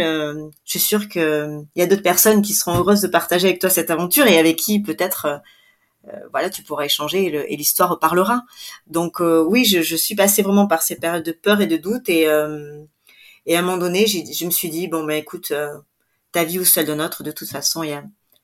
je 0.65 0.70
suis 0.70 0.81
sûre 0.81 1.09
que 1.09 1.59
il 1.75 1.81
y 1.81 1.82
a 1.82 1.87
d'autres 1.87 2.03
personnes 2.03 2.43
qui 2.43 2.55
seront 2.55 2.76
heureuses 2.76 3.00
de 3.00 3.09
partager 3.09 3.49
avec 3.49 3.61
toi 3.61 3.70
cette 3.70 3.91
aventure 3.91 4.26
et 4.26 4.38
avec 4.38 4.56
qui 4.56 4.81
peut-être 4.81 5.26
euh, 5.26 5.37
voilà, 6.31 6.50
tu 6.50 6.62
pourras 6.62 6.84
échanger 6.84 7.26
et 7.26 7.56
l'histoire 7.56 7.90
reparlera. 7.90 8.44
Donc 8.87 9.20
euh, 9.20 9.43
oui, 9.43 9.64
je, 9.64 9.96
suis 9.96 10.14
passée 10.14 10.43
vraiment 10.43 10.66
par 10.66 10.82
ces 10.82 10.96
périodes 10.96 11.25
de 11.25 11.32
peur 11.32 11.60
et 11.60 11.66
de 11.66 11.76
doute 11.76 12.08
et, 12.08 12.28
euh, 12.28 12.82
et 13.46 13.56
à 13.56 13.60
un 13.60 13.62
moment 13.62 13.78
donné, 13.78 14.06
je 14.06 14.44
me 14.44 14.50
suis 14.50 14.70
dit 14.70 14.88
bon 14.88 15.05
ben 15.05 15.16
écoute, 15.16 15.52
ta 16.32 16.44
vie 16.44 16.58
ou 16.58 16.64
celle 16.64 16.87
de 16.87 16.94
notre, 16.94 17.22
de 17.22 17.31
toute 17.31 17.49
façon, 17.49 17.82
il 17.82 18.02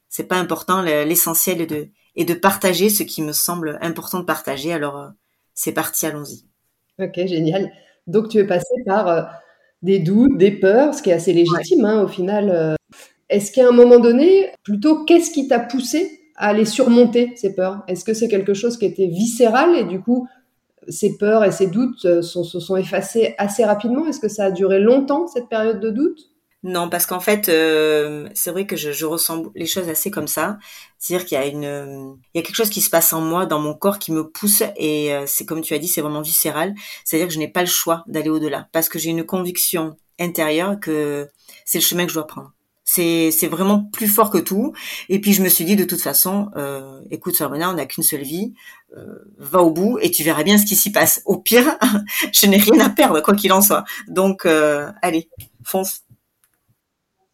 c'est 0.08 0.28
pas 0.28 0.37
important. 0.37 0.82
L'essentiel 0.82 1.61
est 1.61 1.66
de 1.66 1.88
et 2.16 2.25
de 2.25 2.35
partager 2.35 2.90
ce 2.90 3.02
qui 3.02 3.23
me 3.23 3.33
semble 3.33 3.78
important 3.83 4.21
de 4.21 4.25
partager. 4.25 4.73
Alors 4.73 5.11
c'est 5.54 5.73
parti, 5.73 6.06
allons-y. 6.06 6.44
Ok, 7.00 7.14
génial. 7.26 7.73
Donc 8.06 8.28
tu 8.28 8.38
es 8.38 8.47
passé 8.47 8.75
par 8.87 9.30
des 9.83 9.99
doutes, 9.99 10.38
des 10.38 10.52
peurs, 10.52 10.94
ce 10.94 11.02
qui 11.02 11.11
est 11.11 11.14
assez 11.14 11.33
légitime 11.33 11.85
hein, 11.85 12.02
au 12.02 12.09
final. 12.09 12.76
Est-ce 13.28 13.50
qu'à 13.50 13.66
un 13.66 13.73
moment 13.73 13.99
donné, 13.99 14.52
plutôt, 14.62 15.04
qu'est-ce 15.04 15.30
qui 15.30 15.49
t'a 15.49 15.59
poussé 15.59 16.24
à 16.37 16.53
les 16.53 16.64
surmonter, 16.64 17.33
ces 17.37 17.55
peurs? 17.55 17.83
Est-ce 17.88 18.05
que 18.05 18.14
c'est 18.14 18.29
quelque 18.29 18.55
chose 18.55 18.76
qui 18.76 18.87
était 18.87 19.07
viscéral 19.07 19.76
et 19.76 19.85
du 19.85 20.00
coup, 20.00 20.29
ces 20.88 21.17
peurs 21.17 21.45
et 21.45 21.53
ces 21.53 21.67
doutes 21.67 22.05
euh, 22.05 22.23
se 22.23 22.43
sont, 22.43 22.76
effacés 22.76 23.35
assez 23.38 23.64
rapidement? 23.64 24.07
Est-ce 24.07 24.21
que 24.21 24.29
ça 24.29 24.47
a 24.47 24.50
duré 24.50 24.81
longtemps, 24.81 25.26
cette 25.26 25.49
période 25.49 25.81
de 25.81 25.91
doute? 25.91 26.31
Non, 26.62 26.88
parce 26.88 27.05
qu'en 27.05 27.21
fait, 27.21 27.50
euh, 27.50 28.26
c'est 28.33 28.50
vrai 28.50 28.67
que 28.67 28.75
je, 28.75 28.91
je, 28.91 29.05
ressens 29.05 29.45
les 29.55 29.67
choses 29.67 29.87
assez 29.91 30.11
comme 30.11 30.26
ça. 30.26 30.59
C'est-à-dire 30.99 31.26
qu'il 31.26 31.37
y 31.37 31.41
a 31.41 31.47
une, 31.47 32.17
il 32.33 32.38
y 32.38 32.41
a 32.41 32.43
quelque 32.43 32.57
chose 32.57 32.71
qui 32.71 32.81
se 32.81 32.88
passe 32.88 33.12
en 33.12 33.21
moi, 33.21 33.45
dans 33.45 33.59
mon 33.61 33.75
corps, 33.75 33.99
qui 33.99 34.12
me 34.12 34.26
pousse, 34.26 34.62
et 34.76 35.14
euh, 35.14 35.25
c'est 35.26 35.45
comme 35.45 35.61
tu 35.61 35.75
as 35.75 35.79
dit, 35.79 35.88
c'est 35.88 36.00
vraiment 36.00 36.23
viscéral. 36.23 36.75
C'est-à-dire 37.05 37.29
que 37.29 37.35
je 37.35 37.38
n'ai 37.38 37.49
pas 37.49 37.61
le 37.61 37.67
choix 37.67 38.03
d'aller 38.07 38.31
au-delà, 38.31 38.69
parce 38.73 38.88
que 38.88 38.99
j'ai 38.99 39.11
une 39.11 39.25
conviction 39.25 39.97
intérieure 40.19 40.81
que 40.81 41.29
c'est 41.67 41.79
le 41.79 41.85
chemin 41.85 42.05
que 42.05 42.11
je 42.11 42.14
dois 42.14 42.26
prendre. 42.26 42.53
C'est 42.85 43.31
c'est 43.31 43.47
vraiment 43.47 43.88
plus 43.93 44.09
fort 44.09 44.31
que 44.31 44.38
tout. 44.38 44.75
Et 45.09 45.19
puis 45.19 45.33
je 45.33 45.43
me 45.43 45.49
suis 45.49 45.64
dit 45.64 45.75
de 45.75 45.85
toute 45.85 46.03
façon, 46.03 46.50
euh, 46.57 47.00
écoute 47.11 47.35
Sabrina, 47.35 47.71
on 47.71 47.75
n'a 47.75 47.87
qu'une 47.87 48.05
seule 48.05 48.23
vie, 48.23 48.53
euh, 48.97 49.25
va 49.38 49.62
au 49.62 49.71
bout 49.71 49.99
et 50.00 50.11
tu 50.11 50.23
verras 50.23 50.43
bien 50.43 50.59
ce 50.59 50.67
qui 50.67 50.76
s'y 50.76 50.93
passe. 50.93 51.23
Au 51.25 51.38
pire, 51.38 51.79
je 52.33 52.47
n'ai 52.47 52.59
rien 52.59 52.79
à 52.81 52.91
perdre 52.91 53.21
quoi 53.23 53.35
qu'il 53.35 53.53
en 53.55 53.62
soit. 53.62 53.85
Donc 54.07 54.45
euh, 54.45 54.93
allez, 55.00 55.31
fonce. 55.64 56.03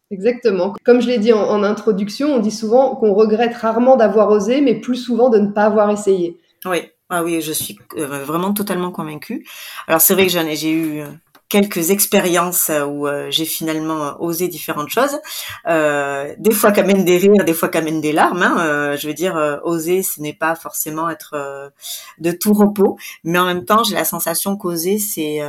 Exactement. 0.09 0.73
Comme 0.85 1.01
je 1.01 1.07
l'ai 1.07 1.19
dit 1.19 1.33
en, 1.33 1.63
introduction, 1.63 2.33
on 2.33 2.39
dit 2.39 2.51
souvent 2.51 2.95
qu'on 2.95 3.13
regrette 3.13 3.55
rarement 3.55 3.95
d'avoir 3.97 4.29
osé, 4.29 4.61
mais 4.61 4.75
plus 4.75 4.97
souvent 4.97 5.29
de 5.29 5.39
ne 5.39 5.51
pas 5.51 5.63
avoir 5.65 5.89
essayé. 5.91 6.37
Oui, 6.65 6.79
ah 7.09 7.23
oui, 7.23 7.41
je 7.41 7.51
suis 7.51 7.77
euh, 7.97 8.23
vraiment 8.23 8.53
totalement 8.53 8.91
convaincue. 8.91 9.45
Alors 9.87 9.99
c'est 9.99 10.13
vrai 10.13 10.25
que 10.27 10.31
j'en 10.31 10.45
ai, 10.45 10.55
j'ai 10.55 10.71
eu 10.71 11.03
quelques 11.51 11.91
expériences 11.91 12.69
euh, 12.69 12.85
où 12.85 13.07
euh, 13.07 13.27
j'ai 13.29 13.43
finalement 13.43 14.03
euh, 14.03 14.11
osé 14.19 14.47
différentes 14.47 14.87
choses. 14.87 15.19
Euh, 15.67 16.33
des 16.37 16.51
fois 16.51 16.71
qu'amènent 16.71 17.03
des 17.03 17.17
rires, 17.17 17.43
des 17.43 17.53
fois 17.53 17.67
qu'amènent 17.67 17.99
des 17.99 18.13
larmes. 18.13 18.41
Hein. 18.41 18.95
je 18.95 19.05
veux 19.05 19.13
dire, 19.13 19.35
oser, 19.63 20.01
ce 20.01 20.21
n'est 20.21 20.33
pas 20.33 20.55
forcément 20.55 21.09
être 21.09 21.71
de 22.19 22.31
tout 22.31 22.53
repos, 22.53 22.97
mais 23.25 23.37
en 23.37 23.45
même 23.45 23.65
temps, 23.65 23.83
j'ai 23.83 23.95
la 23.95 24.05
sensation 24.05 24.55
qu'oser, 24.55 24.97
c'est 24.97 25.39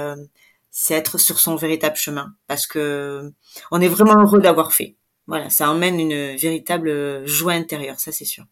c'est 0.71 0.95
être 0.95 1.19
sur 1.19 1.39
son 1.39 1.55
véritable 1.55 1.97
chemin 1.97 2.35
parce 2.49 2.67
que 2.67 3.31
on 3.71 3.81
est 3.81 3.89
vraiment 3.89 4.21
heureux 4.21 4.41
d'avoir 4.41 4.73
fait. 4.73 4.97
Voilà, 5.29 5.51
ça 5.51 5.71
emmène 5.71 6.01
une 6.01 6.37
véritable 6.37 7.25
joie 7.27 7.53
intérieure, 7.53 8.01
ça 8.01 8.11
c'est 8.11 8.25
sûr. 8.25 8.45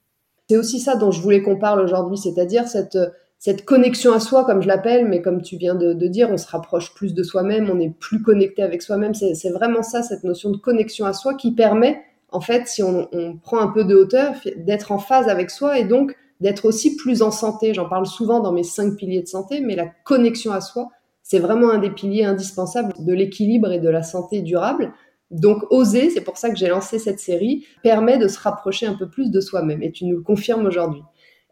C'est 0.48 0.56
aussi 0.56 0.78
ça 0.78 0.94
dont 0.94 1.10
je 1.10 1.20
voulais 1.20 1.42
qu'on 1.42 1.58
parle 1.58 1.80
aujourd'hui, 1.80 2.18
c'est-à-dire 2.18 2.68
cette 2.68 2.98
cette 3.40 3.64
connexion 3.64 4.12
à 4.12 4.20
soi, 4.20 4.44
comme 4.44 4.60
je 4.60 4.68
l'appelle, 4.68 5.08
mais 5.08 5.22
comme 5.22 5.40
tu 5.40 5.56
viens 5.56 5.74
de, 5.74 5.94
dire, 6.06 6.28
on 6.30 6.36
se 6.36 6.46
rapproche 6.46 6.92
plus 6.92 7.14
de 7.14 7.22
soi-même, 7.22 7.70
on 7.72 7.80
est 7.80 7.88
plus 7.88 8.20
connecté 8.20 8.62
avec 8.62 8.82
soi-même. 8.82 9.14
C'est 9.14 9.48
vraiment 9.48 9.82
ça, 9.82 10.02
cette 10.02 10.24
notion 10.24 10.50
de 10.50 10.58
connexion 10.58 11.06
à 11.06 11.14
soi 11.14 11.32
qui 11.32 11.52
permet, 11.52 12.02
en 12.28 12.42
fait, 12.42 12.68
si 12.68 12.82
on, 12.82 13.08
on 13.12 13.38
prend 13.38 13.58
un 13.60 13.68
peu 13.68 13.84
de 13.84 13.96
hauteur, 13.96 14.34
d'être 14.58 14.92
en 14.92 14.98
phase 14.98 15.26
avec 15.26 15.50
soi 15.50 15.78
et 15.78 15.84
donc 15.84 16.14
d'être 16.42 16.66
aussi 16.66 16.96
plus 16.96 17.22
en 17.22 17.30
santé. 17.30 17.72
J'en 17.72 17.88
parle 17.88 18.04
souvent 18.04 18.40
dans 18.40 18.52
mes 18.52 18.62
cinq 18.62 18.96
piliers 18.96 19.22
de 19.22 19.26
santé, 19.28 19.62
mais 19.62 19.74
la 19.74 19.86
connexion 20.04 20.52
à 20.52 20.60
soi, 20.60 20.90
c'est 21.22 21.38
vraiment 21.38 21.70
un 21.70 21.78
des 21.78 21.90
piliers 21.90 22.24
indispensables 22.24 22.92
de 22.98 23.12
l'équilibre 23.14 23.72
et 23.72 23.78
de 23.78 23.88
la 23.88 24.02
santé 24.02 24.42
durable. 24.42 24.92
Donc 25.30 25.62
oser, 25.70 26.10
c'est 26.10 26.22
pour 26.22 26.36
ça 26.36 26.50
que 26.50 26.56
j'ai 26.56 26.68
lancé 26.68 26.98
cette 26.98 27.20
série, 27.20 27.64
permet 27.82 28.18
de 28.18 28.28
se 28.28 28.38
rapprocher 28.38 28.84
un 28.84 28.94
peu 28.94 29.08
plus 29.08 29.30
de 29.30 29.40
soi-même 29.40 29.82
et 29.82 29.92
tu 29.92 30.04
nous 30.04 30.16
le 30.16 30.22
confirmes 30.22 30.66
aujourd'hui. 30.66 31.02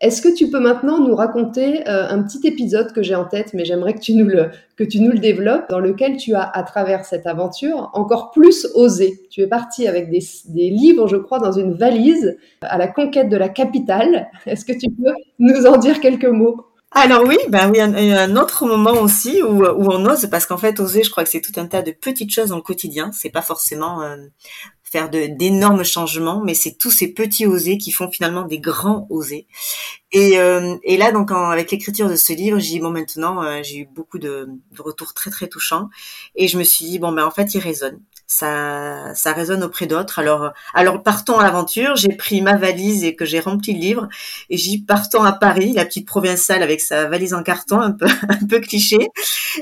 Est-ce 0.00 0.22
que 0.22 0.32
tu 0.32 0.48
peux 0.48 0.60
maintenant 0.60 1.00
nous 1.00 1.14
raconter 1.14 1.88
euh, 1.88 2.08
un 2.08 2.22
petit 2.22 2.46
épisode 2.46 2.92
que 2.92 3.02
j'ai 3.02 3.16
en 3.16 3.24
tête, 3.24 3.52
mais 3.52 3.64
j'aimerais 3.64 3.94
que 3.94 4.00
tu 4.00 4.14
nous 4.14 4.26
le 4.26 4.50
que 4.76 4.84
tu 4.84 5.00
nous 5.00 5.10
le 5.10 5.18
développes, 5.18 5.68
dans 5.70 5.80
lequel 5.80 6.16
tu 6.16 6.34
as, 6.34 6.48
à 6.48 6.62
travers 6.62 7.04
cette 7.04 7.26
aventure, 7.26 7.90
encore 7.94 8.30
plus 8.30 8.68
osé? 8.74 9.20
Tu 9.28 9.40
es 9.40 9.48
parti 9.48 9.88
avec 9.88 10.08
des, 10.08 10.22
des 10.46 10.70
livres, 10.70 11.08
je 11.08 11.16
crois, 11.16 11.40
dans 11.40 11.50
une 11.50 11.74
valise 11.74 12.36
à 12.62 12.78
la 12.78 12.86
conquête 12.86 13.28
de 13.28 13.36
la 13.36 13.48
capitale. 13.48 14.28
Est-ce 14.46 14.64
que 14.64 14.72
tu 14.72 14.88
peux 14.88 15.12
nous 15.40 15.66
en 15.66 15.78
dire 15.78 16.00
quelques 16.00 16.26
mots? 16.26 16.64
Alors 16.92 17.24
oui, 17.26 17.36
ben 17.50 17.70
oui, 17.70 17.80
a 17.80 17.84
un 17.84 18.36
autre 18.36 18.66
moment 18.66 19.02
aussi 19.02 19.42
où, 19.42 19.62
où 19.62 19.92
on 19.92 20.06
ose, 20.06 20.26
parce 20.30 20.46
qu'en 20.46 20.56
fait, 20.56 20.80
oser, 20.80 21.02
je 21.02 21.10
crois 21.10 21.22
que 21.24 21.28
c'est 21.30 21.42
tout 21.42 21.52
un 21.60 21.66
tas 21.66 21.82
de 21.82 21.90
petites 21.90 22.30
choses 22.30 22.48
dans 22.48 22.56
le 22.56 22.62
quotidien. 22.62 23.10
C'est 23.12 23.28
pas 23.28 23.42
forcément 23.42 24.00
euh, 24.02 24.16
faire 24.90 25.10
d'énormes 25.10 25.84
changements, 25.84 26.40
mais 26.42 26.54
c'est 26.54 26.78
tous 26.78 26.90
ces 26.90 27.12
petits 27.12 27.46
osés 27.46 27.78
qui 27.78 27.90
font 27.90 28.10
finalement 28.10 28.44
des 28.44 28.58
grands 28.58 29.06
osés. 29.10 29.46
Et, 30.12 30.38
euh, 30.38 30.76
et 30.82 30.96
là, 30.96 31.12
donc, 31.12 31.30
avec 31.32 31.70
l'écriture 31.70 32.08
de 32.08 32.16
ce 32.16 32.32
livre, 32.32 32.58
j'ai 32.58 32.70
dit 32.70 32.80
bon, 32.80 32.90
maintenant, 32.90 33.42
euh, 33.42 33.60
j'ai 33.62 33.78
eu 33.78 33.86
beaucoup 33.86 34.18
de, 34.18 34.48
de, 34.72 34.82
retours 34.82 35.14
très 35.14 35.30
très 35.30 35.48
touchants, 35.48 35.90
et 36.34 36.48
je 36.48 36.58
me 36.58 36.64
suis 36.64 36.86
dit 36.86 36.98
bon, 36.98 37.12
ben 37.12 37.24
en 37.26 37.30
fait, 37.30 37.54
il 37.54 37.60
résonne 37.60 38.00
ça, 38.30 39.14
ça 39.14 39.32
résonne 39.32 39.64
auprès 39.64 39.86
d'autres. 39.86 40.18
Alors, 40.18 40.52
alors 40.74 41.02
partons 41.02 41.38
à 41.38 41.42
l'aventure. 41.42 41.96
J'ai 41.96 42.10
pris 42.10 42.42
ma 42.42 42.56
valise 42.56 43.02
et 43.02 43.16
que 43.16 43.24
j'ai 43.24 43.40
rempli 43.40 43.72
le 43.72 43.80
livre 43.80 44.08
et 44.50 44.58
j'y 44.58 44.82
partons 44.82 45.24
à 45.24 45.32
Paris, 45.32 45.72
la 45.72 45.86
petite 45.86 46.06
provinciale 46.06 46.62
avec 46.62 46.80
sa 46.80 47.06
valise 47.06 47.32
en 47.32 47.42
carton, 47.42 47.80
un 47.80 47.92
peu, 47.92 48.06
un 48.28 48.46
peu 48.46 48.60
cliché. 48.60 48.98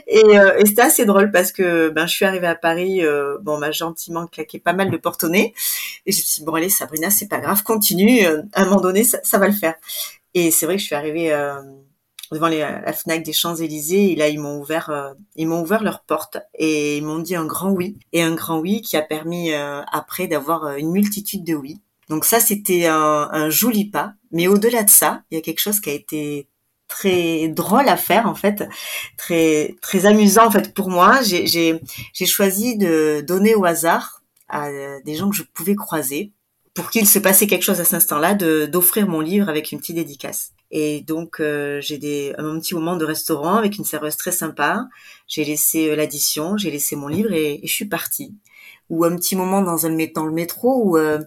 Et, 0.09 0.39
euh, 0.39 0.59
et 0.59 0.67
c'était 0.67 0.83
assez 0.83 1.05
drôle 1.05 1.31
parce 1.31 1.53
que 1.53 1.91
ben 1.91 2.07
je 2.07 2.13
suis 2.13 2.25
arrivée 2.25 2.49
à 2.49 2.57
Paris, 2.57 3.05
euh, 3.05 3.39
bon, 3.41 3.57
m'a 3.59 3.71
gentiment 3.71 4.27
claqué 4.27 4.59
pas 4.59 4.73
mal 4.73 4.91
de 4.91 4.97
porte 4.97 5.25
Et 5.33 5.55
je 6.07 6.09
me 6.09 6.13
suis 6.13 6.41
dit 6.41 6.45
bon 6.45 6.55
allez 6.55 6.69
Sabrina, 6.69 7.11
c'est 7.11 7.29
pas 7.29 7.39
grave, 7.39 7.63
continue. 7.63 8.27
Euh, 8.27 8.43
à 8.53 8.63
un 8.63 8.65
moment 8.65 8.81
donné, 8.81 9.05
ça, 9.05 9.21
ça 9.23 9.39
va 9.39 9.47
le 9.47 9.55
faire. 9.55 9.75
Et 10.37 10.51
c'est 10.51 10.67
vrai 10.67 10.77
que 10.77 10.83
je 10.83 10.87
suis 10.87 10.95
arrivée. 10.95 11.33
Euh, 11.33 11.61
devant 12.33 12.49
les, 12.49 12.59
la 12.59 12.93
Fnac 12.93 13.23
des 13.23 13.33
Champs-Élysées 13.33 14.13
et 14.13 14.17
là 14.17 14.29
ils 14.29 14.41
m'ont 14.41 14.59
ouvert 14.59 14.91
euh, 14.91 15.13
ils 15.37 15.47
m'ont 15.47 15.63
ouvert 15.63 15.83
leurs 15.83 16.03
portes 16.03 16.39
et 16.55 16.99
ils 16.99 17.05
m'ont 17.05 17.21
dit 17.21 17.37
un 17.37 17.47
grand 17.47 17.71
oui 17.71 17.97
et 18.13 18.23
un 18.23 18.35
grand 18.35 18.59
oui 18.59 18.83
qui 18.83 18.97
a 18.97 19.03
permis 19.03 19.53
euh, 19.53 19.83
après 19.93 20.27
d'avoir 20.27 20.65
euh, 20.65 20.77
une 20.77 20.91
multitude 20.91 21.45
de 21.45 21.55
oui. 21.55 21.81
Donc 22.09 22.25
ça 22.25 22.41
c'était 22.41 22.87
un, 22.87 23.29
un 23.31 23.51
joli 23.51 23.89
pas, 23.91 24.15
mais 24.33 24.49
au-delà 24.49 24.83
de 24.83 24.91
ça, 24.91 25.23
il 25.31 25.37
y 25.37 25.39
a 25.39 25.41
quelque 25.41 25.61
chose 25.61 25.81
qui 25.81 25.91
a 25.91 25.93
été 25.93 26.49
très 26.89 27.49
drôle 27.49 27.89
à 27.89 27.97
faire 27.97 28.27
en 28.27 28.35
fait, 28.35 28.69
très 29.17 29.77
très 29.81 30.07
amusant 30.07 30.47
en 30.47 30.51
fait 30.51 30.75
pour 30.75 30.91
moi. 30.91 31.21
J'ai 31.23 31.47
j'ai 31.47 31.81
j'ai 32.13 32.27
choisi 32.27 32.77
de 32.77 33.25
donner 33.27 33.55
au 33.55 33.65
hasard 33.65 34.23
à 34.49 34.69
des 35.05 35.15
gens 35.15 35.31
que 35.31 35.37
je 35.37 35.43
pouvais 35.43 35.75
croiser 35.75 36.33
pour 36.77 36.91
qu'il 36.91 37.09
se 37.09 37.19
passait 37.19 37.47
quelque 37.47 37.63
chose 37.63 37.81
à 37.81 37.85
cet 37.85 37.95
instant-là, 37.95 38.35
d'offrir 38.35 39.09
mon 39.09 39.21
livre 39.21 39.49
avec 39.49 39.73
une 39.73 39.79
petite 39.79 39.97
dédicace. 39.97 40.53
Et 40.71 41.01
donc 41.01 41.41
euh, 41.41 41.81
j'ai 41.81 41.97
des 41.97 42.35
un 42.39 42.59
petit 42.59 42.75
moment 42.75 42.97
de 42.97 43.05
restaurant 43.05 43.55
avec 43.57 43.79
une 43.79 43.85
serveuse 43.85 44.17
très 44.17 44.33
sympa. 44.33 44.87
J'ai 45.27 45.45
laissé 45.45 45.89
euh, 45.89 45.97
l'addition, 45.97 46.57
j'ai 46.57 46.71
laissé 46.71 46.97
mon 46.97 47.09
livre 47.09 47.33
et, 47.33 47.61
je 47.63 47.73
suis 47.73 47.87
partie. 47.87 48.35
Ou 48.91 49.05
un 49.05 49.17
petit 49.17 49.37
moment 49.37 49.63
dans 49.63 49.87
un 49.87 49.91
le 49.91 50.31
métro 50.33 50.83
où 50.85 50.99
euh, 50.99 51.21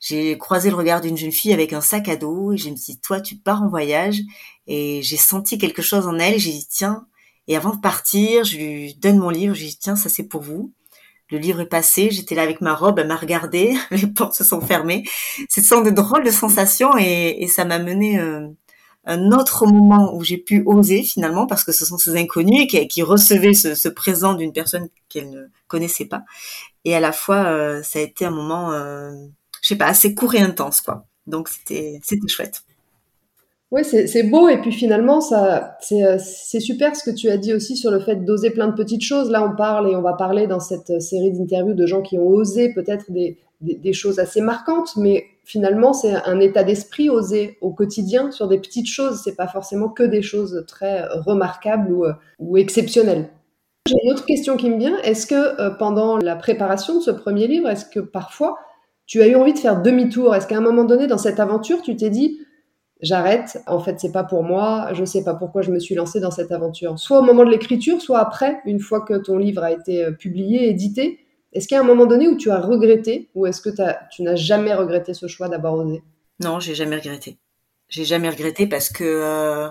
j'ai 0.00 0.38
croisé 0.38 0.70
le 0.70 0.76
regard 0.76 1.00
d'une 1.00 1.16
jeune 1.16 1.32
fille 1.32 1.52
avec 1.52 1.72
un 1.72 1.80
sac 1.80 2.08
à 2.08 2.16
dos 2.16 2.52
et 2.52 2.56
suis 2.56 2.70
dit 2.72 3.00
toi 3.00 3.20
tu 3.20 3.36
pars 3.36 3.62
en 3.62 3.68
voyage 3.68 4.20
et 4.66 5.02
j'ai 5.02 5.16
senti 5.16 5.58
quelque 5.58 5.82
chose 5.82 6.06
en 6.06 6.18
elle. 6.18 6.38
J'ai 6.38 6.52
dit 6.52 6.68
tiens 6.70 7.06
et 7.48 7.56
avant 7.56 7.74
de 7.74 7.80
partir 7.80 8.44
je 8.44 8.56
lui 8.56 8.94
donne 8.94 9.18
mon 9.18 9.30
livre. 9.30 9.54
J'ai 9.54 9.66
dit 9.66 9.78
tiens 9.78 9.96
ça 9.96 10.08
c'est 10.08 10.24
pour 10.24 10.42
vous. 10.42 10.72
Le 11.30 11.38
livre 11.38 11.60
est 11.60 11.66
passé, 11.66 12.10
j'étais 12.10 12.34
là 12.34 12.42
avec 12.42 12.60
ma 12.60 12.74
robe, 12.74 12.98
elle 12.98 13.08
m'a 13.08 13.16
regardé, 13.16 13.74
les 13.90 14.06
portes 14.06 14.34
se 14.34 14.44
sont 14.44 14.60
fermées. 14.60 15.04
C'est 15.48 15.62
sont 15.62 15.82
de 15.82 15.90
drôles 15.90 16.24
de 16.24 16.30
sensations 16.30 16.96
et, 16.98 17.42
et 17.42 17.48
ça 17.48 17.64
m'a 17.64 17.78
mené 17.78 18.18
un 19.06 19.30
autre 19.30 19.66
moment 19.66 20.14
où 20.14 20.24
j'ai 20.24 20.36
pu 20.36 20.62
oser 20.66 21.02
finalement 21.02 21.46
parce 21.46 21.64
que 21.64 21.72
ce 21.72 21.86
sont 21.86 21.96
ces 21.96 22.16
inconnus 22.16 22.66
qui, 22.68 22.86
qui 22.88 23.02
recevaient 23.02 23.54
ce, 23.54 23.74
ce 23.74 23.88
présent 23.88 24.34
d'une 24.34 24.52
personne 24.52 24.88
qu'elle 25.08 25.30
ne 25.30 25.46
connaissait 25.68 26.06
pas. 26.06 26.24
Et 26.84 26.94
à 26.94 27.00
la 27.00 27.12
fois 27.12 27.44
euh, 27.44 27.82
ça 27.82 28.00
a 28.00 28.02
été 28.02 28.24
un 28.24 28.30
moment 28.30 28.72
euh, 28.72 29.12
je 29.62 29.68
sais 29.68 29.76
pas 29.76 29.86
assez 29.86 30.14
court 30.14 30.34
et 30.34 30.40
intense 30.40 30.80
quoi. 30.80 31.06
Donc 31.26 31.48
c'était 31.48 32.00
c'était 32.02 32.28
chouette 32.28 32.65
oui, 33.72 33.82
c'est 33.84 34.22
beau 34.22 34.48
et 34.48 34.58
puis 34.60 34.70
finalement, 34.70 35.20
ça, 35.20 35.76
euh, 35.90 36.18
c'est 36.18 36.60
super 36.60 36.94
ce 36.94 37.02
que 37.02 37.14
tu 37.14 37.28
as 37.28 37.36
dit 37.36 37.52
aussi 37.52 37.76
sur 37.76 37.90
le 37.90 37.98
fait 37.98 38.24
d'oser 38.24 38.50
plein 38.50 38.68
de 38.68 38.74
petites 38.74 39.02
choses. 39.02 39.28
Là, 39.28 39.42
on 39.44 39.56
parle 39.56 39.90
et 39.90 39.96
on 39.96 40.02
va 40.02 40.12
parler 40.12 40.46
dans 40.46 40.60
cette 40.60 41.02
série 41.02 41.32
d'interviews 41.32 41.74
de 41.74 41.86
gens 41.86 42.00
qui 42.00 42.16
ont 42.16 42.28
osé 42.28 42.72
peut-être 42.72 43.10
des, 43.10 43.38
des, 43.60 43.92
choses 43.92 44.20
assez 44.20 44.40
marquantes, 44.40 44.96
mais 44.96 45.24
finalement, 45.44 45.92
c'est 45.92 46.14
un 46.14 46.38
état 46.38 46.62
d'esprit 46.62 47.10
osé 47.10 47.58
au 47.60 47.72
quotidien 47.72 48.30
sur 48.30 48.46
des 48.46 48.58
petites 48.58 48.88
choses. 48.88 49.20
C'est 49.24 49.34
pas 49.34 49.48
forcément 49.48 49.88
que 49.88 50.04
des 50.04 50.22
choses 50.22 50.64
très 50.68 51.04
remarquables 51.08 51.92
ou, 51.92 52.04
ou 52.38 52.56
exceptionnelles. 52.56 53.30
J'ai 53.86 53.96
une 54.04 54.12
autre 54.12 54.26
question 54.26 54.56
qui 54.56 54.70
me 54.70 54.78
vient. 54.78 54.98
Est-ce 54.98 55.26
que 55.26 55.60
euh, 55.60 55.70
pendant 55.70 56.18
la 56.18 56.36
préparation 56.36 56.98
de 56.98 57.02
ce 57.02 57.10
premier 57.10 57.46
livre, 57.46 57.68
est-ce 57.68 57.84
que 57.84 58.00
parfois 58.00 58.58
tu 59.06 59.22
as 59.22 59.28
eu 59.28 59.36
envie 59.36 59.52
de 59.52 59.58
faire 59.58 59.82
demi-tour? 59.82 60.34
Est-ce 60.34 60.46
qu'à 60.46 60.58
un 60.58 60.60
moment 60.60 60.84
donné 60.84 61.06
dans 61.06 61.18
cette 61.18 61.40
aventure, 61.40 61.82
tu 61.82 61.96
t'es 61.96 62.10
dit 62.10 62.40
j'arrête, 63.00 63.62
en 63.66 63.80
fait 63.80 64.00
c'est 64.00 64.12
pas 64.12 64.24
pour 64.24 64.42
moi, 64.42 64.90
je 64.92 65.04
sais 65.04 65.24
pas 65.24 65.34
pourquoi 65.34 65.62
je 65.62 65.70
me 65.70 65.78
suis 65.78 65.94
lancée 65.94 66.20
dans 66.20 66.30
cette 66.30 66.52
aventure. 66.52 66.98
Soit 66.98 67.20
au 67.20 67.22
moment 67.22 67.44
de 67.44 67.50
l'écriture, 67.50 68.00
soit 68.00 68.18
après, 68.18 68.58
une 68.64 68.80
fois 68.80 69.00
que 69.02 69.14
ton 69.14 69.38
livre 69.38 69.62
a 69.62 69.72
été 69.72 70.04
euh, 70.04 70.10
publié, 70.12 70.68
édité, 70.68 71.20
est-ce 71.52 71.68
qu'il 71.68 71.74
y 71.74 71.78
a 71.78 71.82
un 71.82 71.86
moment 71.86 72.06
donné 72.06 72.28
où 72.28 72.36
tu 72.36 72.50
as 72.50 72.60
regretté 72.60 73.30
ou 73.34 73.46
est-ce 73.46 73.62
que 73.62 73.70
tu 74.10 74.22
n'as 74.22 74.36
jamais 74.36 74.74
regretté 74.74 75.14
ce 75.14 75.26
choix 75.26 75.48
d'avoir 75.48 75.74
osé? 75.74 76.02
Non, 76.40 76.60
j'ai 76.60 76.74
jamais 76.74 76.96
regretté. 76.96 77.38
J'ai 77.88 78.04
jamais 78.04 78.28
regretté 78.28 78.66
parce 78.66 78.90
que, 78.90 79.04
euh, 79.04 79.68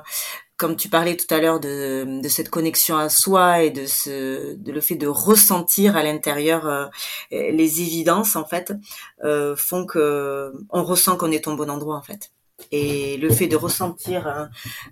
comme 0.57 0.77
tu 0.77 0.89
parlais 0.89 1.17
tout 1.17 1.31
à 1.33 1.39
l'heure 1.39 1.59
de, 1.59 2.21
de, 2.21 2.27
cette 2.29 2.49
connexion 2.49 2.97
à 2.97 3.09
soi 3.09 3.61
et 3.61 3.71
de, 3.71 3.85
ce, 3.85 4.55
de 4.55 4.71
le 4.71 4.81
fait 4.81 4.95
de 4.95 5.07
ressentir 5.07 5.97
à 5.97 6.03
l'intérieur 6.03 6.65
euh, 6.65 6.85
les 7.31 7.81
évidences, 7.81 8.35
en 8.35 8.45
fait, 8.45 8.73
euh, 9.23 9.55
font 9.55 9.85
que 9.85 10.53
on 10.69 10.83
ressent 10.83 11.17
qu'on 11.17 11.31
est 11.31 11.47
au 11.47 11.55
bon 11.55 11.69
endroit, 11.69 11.97
en 11.97 12.01
fait. 12.01 12.31
Et 12.71 13.17
le 13.17 13.29
fait 13.29 13.47
de 13.47 13.55
ressentir, 13.55 14.27
euh, 14.27 14.45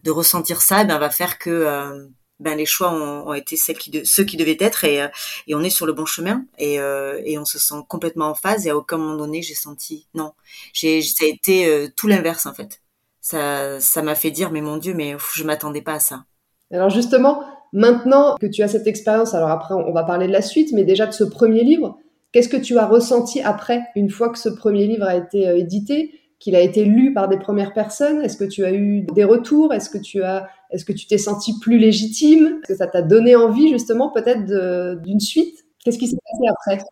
de 0.04 0.12
ressentir 0.12 0.62
ça, 0.62 0.84
ben, 0.84 0.98
va 1.00 1.10
faire 1.10 1.38
que 1.38 1.50
euh, 1.50 2.08
ben 2.40 2.58
les 2.58 2.66
choix 2.66 2.92
ont, 2.92 3.34
été 3.34 3.56
qui 3.56 4.02
ceux 4.06 4.24
qui 4.24 4.38
devaient 4.38 4.58
être 4.60 4.84
et, 4.84 5.02
euh, 5.02 5.08
et, 5.48 5.56
on 5.56 5.62
est 5.62 5.70
sur 5.70 5.86
le 5.86 5.94
bon 5.94 6.06
chemin 6.06 6.46
et, 6.58 6.76
et 6.76 7.38
on 7.38 7.46
se 7.46 7.58
sent 7.60 7.76
complètement 7.88 8.28
en 8.28 8.36
phase 8.36 8.68
et 8.68 8.72
à 8.72 8.76
aucun 8.76 8.98
moment 8.98 9.16
donné 9.16 9.42
j'ai 9.42 9.54
senti 9.54 10.08
non. 10.14 10.34
J'ai 10.74 11.02
ça 11.02 11.26
a 11.26 11.28
été 11.28 11.88
tout 11.96 12.08
l'inverse 12.08 12.46
en 12.46 12.54
fait. 12.54 12.82
Ça 13.22 13.80
ça 13.80 14.02
m'a 14.02 14.16
fait 14.16 14.32
dire 14.32 14.52
mais 14.52 14.62
mon 14.62 14.78
dieu 14.78 14.94
mais 14.94 15.16
je 15.34 15.44
m'attendais 15.44 15.82
pas 15.82 15.94
à 15.94 16.00
ça. 16.00 16.26
Alors 16.72 16.90
justement 16.90 17.44
maintenant 17.72 18.36
que 18.42 18.48
tu 18.48 18.62
as 18.62 18.68
cette 18.68 18.88
expérience 18.88 19.34
alors 19.34 19.50
après 19.50 19.76
on 19.76 19.94
va 19.94 20.04
parler 20.04 20.28
de 20.28 20.34
la 20.34 20.42
suite 20.42 20.74
mais 20.74 20.84
déjà 20.84 21.06
de 21.06 21.14
ce 21.14 21.24
premier 21.24 21.64
livre 21.64 21.98
qu'est-ce 22.34 22.50
que 22.50 22.58
tu 22.58 22.78
as 22.78 22.88
ressenti 22.88 23.42
après 23.42 23.84
une 23.96 24.10
fois 24.10 24.30
que 24.30 24.40
ce 24.40 24.50
premier 24.50 24.86
livre 24.86 25.06
a 25.06 25.16
été 25.16 25.46
édité? 25.58 26.20
Qu'il 26.44 26.58
a 26.58 26.60
été 26.60 26.84
lu 26.84 27.14
par 27.14 27.30
des 27.30 27.38
premières 27.38 27.74
personnes? 27.74 28.22
Est-ce 28.22 28.36
que 28.36 28.44
tu 28.44 28.66
as 28.66 28.74
eu 28.74 29.02
des 29.14 29.24
retours? 29.24 29.74
Est-ce 29.74 29.90
que 29.90 29.98
tu 29.98 30.24
as, 30.24 30.50
est-ce 30.72 30.84
que 30.84 30.92
tu 30.92 31.08
t'es 31.08 31.18
senti 31.18 31.58
plus 31.60 31.78
légitime? 31.78 32.60
Est-ce 32.64 32.74
que 32.74 32.78
ça 32.78 32.88
t'a 32.88 33.02
donné 33.02 33.38
envie 33.38 33.70
justement 33.70 34.10
peut-être 34.10 34.46
d'une 35.02 35.22
suite? 35.22 35.66
Qu'est-ce 35.84 35.98
qui 35.98 36.08
s'est 36.08 36.18
passé 36.18 36.52
après? 36.52 36.86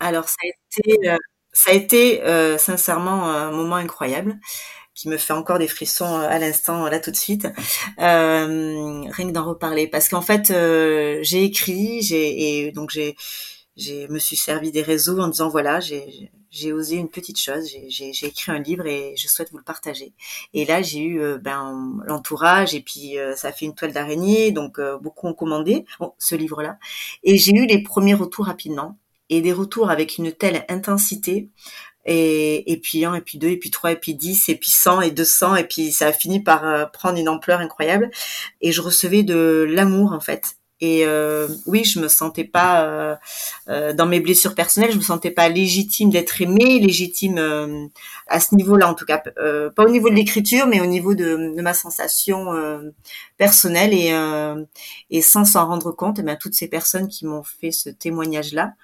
Alors 0.00 0.28
ça 0.28 0.36
a 0.42 0.48
été, 0.48 1.08
euh, 1.08 1.16
ça 1.52 1.70
a 1.70 1.74
été 1.74 2.22
euh, 2.24 2.58
sincèrement 2.58 3.26
un 3.26 3.52
moment 3.52 3.76
incroyable 3.76 4.40
qui 4.94 5.08
me 5.08 5.16
fait 5.16 5.34
encore 5.34 5.60
des 5.60 5.68
frissons 5.68 6.18
euh, 6.18 6.28
à 6.28 6.38
l'instant 6.40 6.88
là 6.88 6.98
tout 6.98 7.12
de 7.12 7.16
suite. 7.16 7.46
Rien 7.98 9.08
que 9.08 9.30
d'en 9.30 9.44
reparler. 9.44 9.86
Parce 9.86 10.08
qu'en 10.08 10.22
fait 10.22 10.48
j'ai 10.48 11.44
écrit 11.44 12.02
j'ai 12.02 12.66
et 12.66 12.72
donc 12.72 12.90
j'ai 12.90 13.14
j'ai 13.76 14.08
me 14.08 14.18
suis 14.18 14.36
servi 14.36 14.72
des 14.72 14.82
réseaux 14.82 15.20
en 15.20 15.28
disant 15.28 15.48
voilà 15.48 15.78
j'ai 15.78 16.32
j'ai 16.50 16.72
osé 16.72 16.96
une 16.96 17.08
petite 17.08 17.38
chose. 17.38 17.68
J'ai 17.88 18.26
écrit 18.26 18.52
un 18.52 18.58
livre 18.58 18.86
et 18.86 19.14
je 19.16 19.28
souhaite 19.28 19.50
vous 19.50 19.58
le 19.58 19.64
partager. 19.64 20.12
Et 20.52 20.64
là, 20.64 20.82
j'ai 20.82 21.00
eu 21.00 21.20
euh, 21.20 21.38
ben 21.38 22.00
l'entourage 22.06 22.74
et 22.74 22.80
puis 22.80 23.18
euh, 23.18 23.36
ça 23.36 23.48
a 23.48 23.52
fait 23.52 23.66
une 23.66 23.74
toile 23.74 23.92
d'araignée, 23.92 24.50
donc 24.50 24.78
euh, 24.78 24.98
beaucoup 24.98 25.28
ont 25.28 25.34
commandé 25.34 25.84
ce 26.18 26.34
livre-là. 26.34 26.78
Et 27.22 27.38
j'ai 27.38 27.52
eu 27.52 27.66
les 27.66 27.82
premiers 27.82 28.14
retours 28.14 28.46
rapidement 28.46 28.98
et 29.28 29.40
des 29.40 29.52
retours 29.52 29.90
avec 29.90 30.18
une 30.18 30.32
telle 30.32 30.64
intensité. 30.68 31.48
Et, 32.06 32.72
et 32.72 32.78
puis 32.78 33.04
un, 33.04 33.14
et 33.14 33.20
puis 33.20 33.38
deux, 33.38 33.50
et 33.50 33.58
puis 33.58 33.70
trois, 33.70 33.92
et 33.92 33.96
puis 33.96 34.14
dix, 34.14 34.48
et 34.48 34.56
puis 34.56 34.70
cent, 34.70 35.02
et 35.02 35.10
deux 35.10 35.24
cents, 35.24 35.54
et 35.54 35.64
puis 35.64 35.92
ça 35.92 36.06
a 36.06 36.12
fini 36.12 36.42
par 36.42 36.90
prendre 36.92 37.18
une 37.18 37.28
ampleur 37.28 37.60
incroyable. 37.60 38.10
Et 38.62 38.72
je 38.72 38.80
recevais 38.80 39.22
de 39.22 39.66
l'amour 39.68 40.12
en 40.12 40.20
fait 40.20 40.56
et 40.80 41.04
euh, 41.04 41.48
oui, 41.66 41.84
je 41.84 42.00
me 42.00 42.08
sentais 42.08 42.44
pas 42.44 42.84
euh, 42.84 43.16
euh, 43.68 43.92
dans 43.92 44.06
mes 44.06 44.20
blessures 44.20 44.54
personnelles, 44.54 44.92
je 44.92 44.96
me 44.96 45.02
sentais 45.02 45.30
pas 45.30 45.48
légitime 45.48 46.10
d'être 46.10 46.40
aimée, 46.40 46.78
légitime 46.78 47.38
euh, 47.38 47.86
à 48.28 48.40
ce 48.40 48.54
niveau-là 48.54 48.88
en 48.88 48.94
tout 48.94 49.04
cas, 49.04 49.22
euh, 49.38 49.70
pas 49.70 49.84
au 49.84 49.90
niveau 49.90 50.08
de 50.08 50.14
l'écriture, 50.14 50.66
mais 50.66 50.80
au 50.80 50.86
niveau 50.86 51.14
de, 51.14 51.54
de 51.54 51.62
ma 51.62 51.74
sensation 51.74 52.46
personnelle. 53.36 53.92
Et 53.94 54.10
et 55.10 55.22
sans 55.22 55.44
s'en 55.44 55.66
rendre 55.66 55.92
compte, 55.92 56.18
eh 56.18 56.22
bien, 56.22 56.36
toutes 56.36 56.54
ces 56.54 56.68
personnes 56.68 57.08
qui 57.08 57.26
m'ont 57.26 57.42
fait 57.42 57.72
ce 57.72 57.90
témoignage-là 57.90 58.74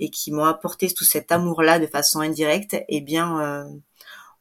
et 0.00 0.10
qui 0.10 0.32
m'ont 0.32 0.44
apporté 0.44 0.92
tout 0.92 1.04
cet 1.04 1.32
amour-là 1.32 1.78
de 1.78 1.86
façon 1.86 2.20
indirecte, 2.20 2.76
eh 2.88 3.00
bien 3.00 3.66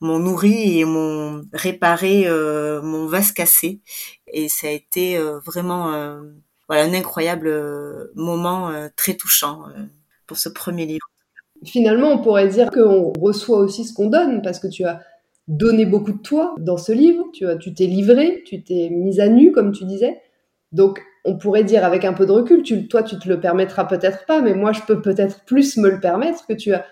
m'ont 0.02 0.20
nourri 0.20 0.80
et 0.80 0.86
m'ont 0.86 1.44
réparé 1.54 2.28
mon 2.84 3.08
vase 3.08 3.32
cassé. 3.32 3.80
Et 4.28 4.50
ça 4.50 4.68
a 4.68 4.72
été 4.72 5.18
vraiment 5.46 6.20
voilà 6.68 6.84
un 6.84 6.94
incroyable 6.94 7.48
euh, 7.48 8.12
moment 8.16 8.70
euh, 8.70 8.88
très 8.96 9.16
touchant 9.16 9.64
euh, 9.68 9.84
pour 10.28 10.38
ce 10.38 10.50
premier 10.50 10.86
livre. 10.86 11.08
Finalement, 11.64 12.10
on 12.10 12.18
pourrait 12.20 12.48
dire 12.48 12.72
qu'on 12.72 13.14
reçoit 13.20 13.60
aussi 13.60 13.86
ce 13.86 13.94
qu'on 13.94 14.08
donne 14.08 14.42
parce 14.42 14.60
que 14.60 14.68
tu 14.68 14.84
as 14.84 15.02
donné 15.48 15.86
beaucoup 15.86 16.12
de 16.12 16.22
toi 16.22 16.56
dans 16.60 16.78
ce 16.78 16.92
livre, 16.92 17.26
tu 17.34 17.48
as, 17.48 17.56
tu 17.56 17.74
t'es 17.74 17.86
livré, 17.86 18.44
tu 18.46 18.64
t'es 18.64 18.90
mise 18.90 19.20
à 19.20 19.30
nu 19.30 19.52
comme 19.52 19.72
tu 19.72 19.86
disais. 19.86 20.22
Donc, 20.72 21.02
on 21.24 21.38
pourrait 21.38 21.64
dire 21.64 21.86
avec 21.86 22.04
un 22.04 22.14
peu 22.14 22.26
de 22.26 22.32
recul, 22.32 22.62
tu, 22.64 22.88
toi, 22.88 23.04
tu 23.04 23.18
te 23.18 23.30
le 23.30 23.40
permettras 23.40 23.86
peut-être 23.86 24.26
pas, 24.26 24.42
mais 24.42 24.54
moi, 24.54 24.74
je 24.74 24.82
peux 24.82 25.02
peut-être 25.02 25.46
plus 25.46 25.78
me 25.78 25.90
le 25.90 26.00
permettre 26.00 26.46
que 26.46 26.54
tu 26.54 26.74
as. 26.74 26.86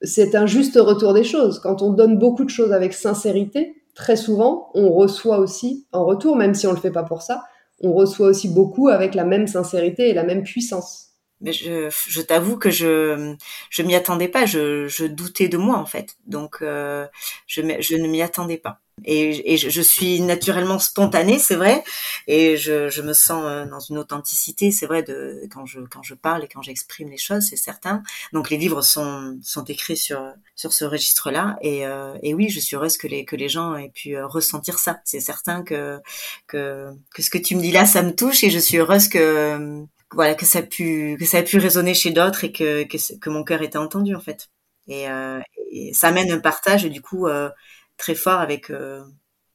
C'est 0.00 0.36
un 0.36 0.46
juste 0.46 0.76
retour 0.76 1.12
des 1.12 1.24
choses. 1.24 1.58
Quand 1.58 1.82
on 1.82 1.90
donne 1.90 2.18
beaucoup 2.18 2.44
de 2.44 2.50
choses 2.50 2.72
avec 2.72 2.92
sincérité, 2.92 3.82
très 3.94 4.16
souvent, 4.16 4.70
on 4.74 4.90
reçoit 4.90 5.38
aussi 5.38 5.86
en 5.92 6.04
retour, 6.04 6.36
même 6.36 6.54
si 6.54 6.66
on 6.68 6.72
le 6.72 6.78
fait 6.78 6.92
pas 6.92 7.02
pour 7.02 7.22
ça, 7.22 7.44
on 7.80 7.92
reçoit 7.94 8.28
aussi 8.28 8.48
beaucoup 8.48 8.88
avec 8.88 9.14
la 9.14 9.24
même 9.24 9.46
sincérité 9.46 10.08
et 10.10 10.14
la 10.14 10.24
même 10.24 10.42
puissance. 10.44 11.14
Mais 11.40 11.52
je, 11.52 11.88
je 12.08 12.20
t'avoue 12.20 12.58
que 12.58 12.70
je 12.70 13.36
je 13.70 13.82
m'y 13.82 13.94
attendais 13.94 14.26
pas, 14.28 14.44
je, 14.46 14.88
je 14.88 15.04
doutais 15.06 15.48
de 15.48 15.56
moi 15.56 15.76
en 15.78 15.86
fait, 15.86 16.16
donc 16.26 16.62
euh, 16.62 17.06
je 17.46 17.62
je 17.80 17.94
ne 17.96 18.08
m'y 18.08 18.22
attendais 18.22 18.58
pas. 18.58 18.80
Et, 19.04 19.54
et 19.54 19.56
je, 19.56 19.68
je, 19.68 19.82
suis 19.82 20.20
naturellement 20.20 20.78
spontanée, 20.78 21.38
c'est 21.38 21.54
vrai, 21.54 21.84
et 22.26 22.56
je, 22.56 22.88
je 22.88 23.02
me 23.02 23.12
sens 23.12 23.42
euh, 23.44 23.66
dans 23.66 23.80
une 23.80 23.98
authenticité, 23.98 24.70
c'est 24.70 24.86
vrai, 24.86 25.02
de 25.02 25.42
quand 25.52 25.66
je 25.66 25.80
quand 25.80 26.02
je 26.02 26.14
parle 26.14 26.44
et 26.44 26.48
quand 26.48 26.62
j'exprime 26.62 27.10
les 27.10 27.18
choses, 27.18 27.46
c'est 27.48 27.56
certain. 27.56 28.02
Donc 28.32 28.50
les 28.50 28.56
livres 28.56 28.82
sont 28.82 29.38
sont 29.42 29.64
écrits 29.64 29.96
sur 29.96 30.22
sur 30.56 30.72
ce 30.72 30.84
registre-là, 30.84 31.58
et, 31.62 31.86
euh, 31.86 32.16
et 32.22 32.34
oui, 32.34 32.48
je 32.48 32.60
suis 32.60 32.76
heureuse 32.76 32.96
que 32.96 33.06
les 33.06 33.24
que 33.24 33.36
les 33.36 33.48
gens 33.48 33.76
aient 33.76 33.90
pu 33.90 34.16
euh, 34.16 34.26
ressentir 34.26 34.78
ça. 34.78 35.00
C'est 35.04 35.20
certain 35.20 35.62
que 35.62 35.98
que 36.46 36.90
que 37.14 37.22
ce 37.22 37.30
que 37.30 37.38
tu 37.38 37.56
me 37.56 37.60
dis 37.62 37.72
là, 37.72 37.86
ça 37.86 38.02
me 38.02 38.14
touche, 38.14 38.44
et 38.44 38.50
je 38.50 38.58
suis 38.58 38.78
heureuse 38.78 39.08
que 39.08 39.86
voilà 40.12 40.34
que 40.34 40.46
ça 40.46 40.60
a 40.60 40.62
pu 40.62 41.16
que 41.18 41.26
ça 41.26 41.38
a 41.38 41.42
pu 41.42 41.58
résonner 41.58 41.94
chez 41.94 42.10
d'autres 42.10 42.44
et 42.44 42.52
que 42.52 42.84
que, 42.84 43.30
mon 43.30 43.44
cœur 43.44 43.62
était 43.62 43.78
entendu 43.78 44.14
en 44.14 44.20
fait. 44.20 44.48
Et, 44.88 45.08
euh, 45.10 45.40
et 45.70 45.92
ça 45.94 46.08
amène 46.08 46.30
un 46.32 46.38
partage 46.40 46.84
du 46.84 47.02
coup 47.02 47.26
euh, 47.26 47.50
très 47.98 48.14
fort 48.14 48.40
avec 48.40 48.70
euh, 48.70 49.02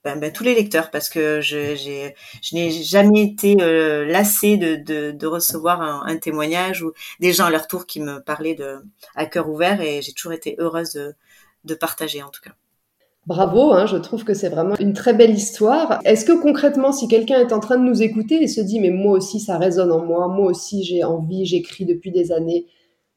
ben, 0.04 0.20
ben, 0.20 0.32
tous 0.32 0.44
les 0.44 0.54
lecteurs 0.54 0.92
parce 0.92 1.10
que 1.10 1.42
je, 1.42 2.12
n'ai 2.54 2.72
jamais 2.72 3.24
été 3.24 3.56
euh, 3.62 4.06
lassée 4.06 4.58
de, 4.58 5.26
recevoir 5.26 5.82
un, 5.82 6.18
témoignage 6.18 6.84
ou 6.84 6.92
des 7.20 7.34
gens 7.34 7.46
à 7.46 7.50
leur 7.50 7.68
tour 7.68 7.88
qui 7.88 8.02
me 8.02 8.20
parlaient 8.20 8.56
de, 8.56 8.84
à 9.16 9.26
cœur 9.26 9.50
ouvert 9.50 9.82
et 9.82 10.02
j'ai 10.02 10.14
toujours 10.14 10.34
été 10.34 10.56
heureuse 10.60 10.92
de, 10.92 11.16
de 11.64 11.74
partager 11.74 12.22
en 12.22 12.30
tout 12.30 12.42
cas. 12.42 12.52
Bravo, 13.26 13.72
hein, 13.72 13.86
je 13.86 13.96
trouve 13.96 14.26
que 14.26 14.34
c'est 14.34 14.50
vraiment 14.50 14.76
une 14.80 14.92
très 14.92 15.14
belle 15.14 15.34
histoire. 15.34 16.02
Est-ce 16.04 16.26
que 16.26 16.34
concrètement, 16.34 16.92
si 16.92 17.08
quelqu'un 17.08 17.40
est 17.40 17.54
en 17.54 17.62
train 17.62 17.78
de 17.78 17.84
nous 17.86 18.02
écouter 18.04 18.44
et 18.44 18.50
se 18.50 18.60
dit 18.60 18.82
mais 18.82 18.90
moi 18.90 19.14
aussi 19.14 19.40
ça 19.40 19.58
résonne 19.58 19.94
en 19.94 20.04
moi, 20.04 20.28
moi 20.28 20.48
aussi 20.48 20.84
j'ai 20.84 21.06
envie, 21.06 21.46
j'écris 21.46 21.86
depuis 21.86 22.12
des 22.12 22.34
années, 22.34 22.68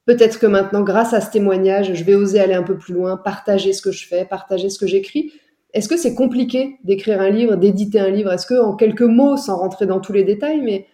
peut-être 0.07 0.39
que 0.39 0.47
maintenant, 0.47 0.83
grâce 0.83 1.13
à 1.13 1.21
ce 1.21 1.31
témoignage, 1.31 1.93
je 1.93 2.05
vais 2.05 2.15
oser 2.15 2.41
aller 2.41 2.55
un 2.55 2.63
peu 2.63 2.79
plus 2.79 2.95
loin, 2.95 3.17
partager 3.17 3.73
ce 3.73 3.83
que 3.83 3.93
je 3.93 4.07
fais, 4.07 4.25
partager 4.25 4.71
ce 4.71 4.79
que 4.79 4.87
j'écris. 4.87 5.33
Est-ce 5.75 5.89
que 5.89 5.97
c'est 5.97 6.15
compliqué 6.15 6.77
d'écrire 6.85 7.21
un 7.21 7.29
livre, 7.29 7.57
d'éditer 7.57 8.01
un 8.01 8.09
livre? 8.09 8.33
Est-ce 8.33 8.47
que, 8.47 8.59
en 8.59 8.75
quelques 8.75 9.03
mots, 9.03 9.37
sans 9.37 9.59
rentrer 9.59 9.85
dans 9.85 10.01
tous 10.01 10.13
les 10.13 10.25
détails, 10.25 10.63
mais 10.63 10.87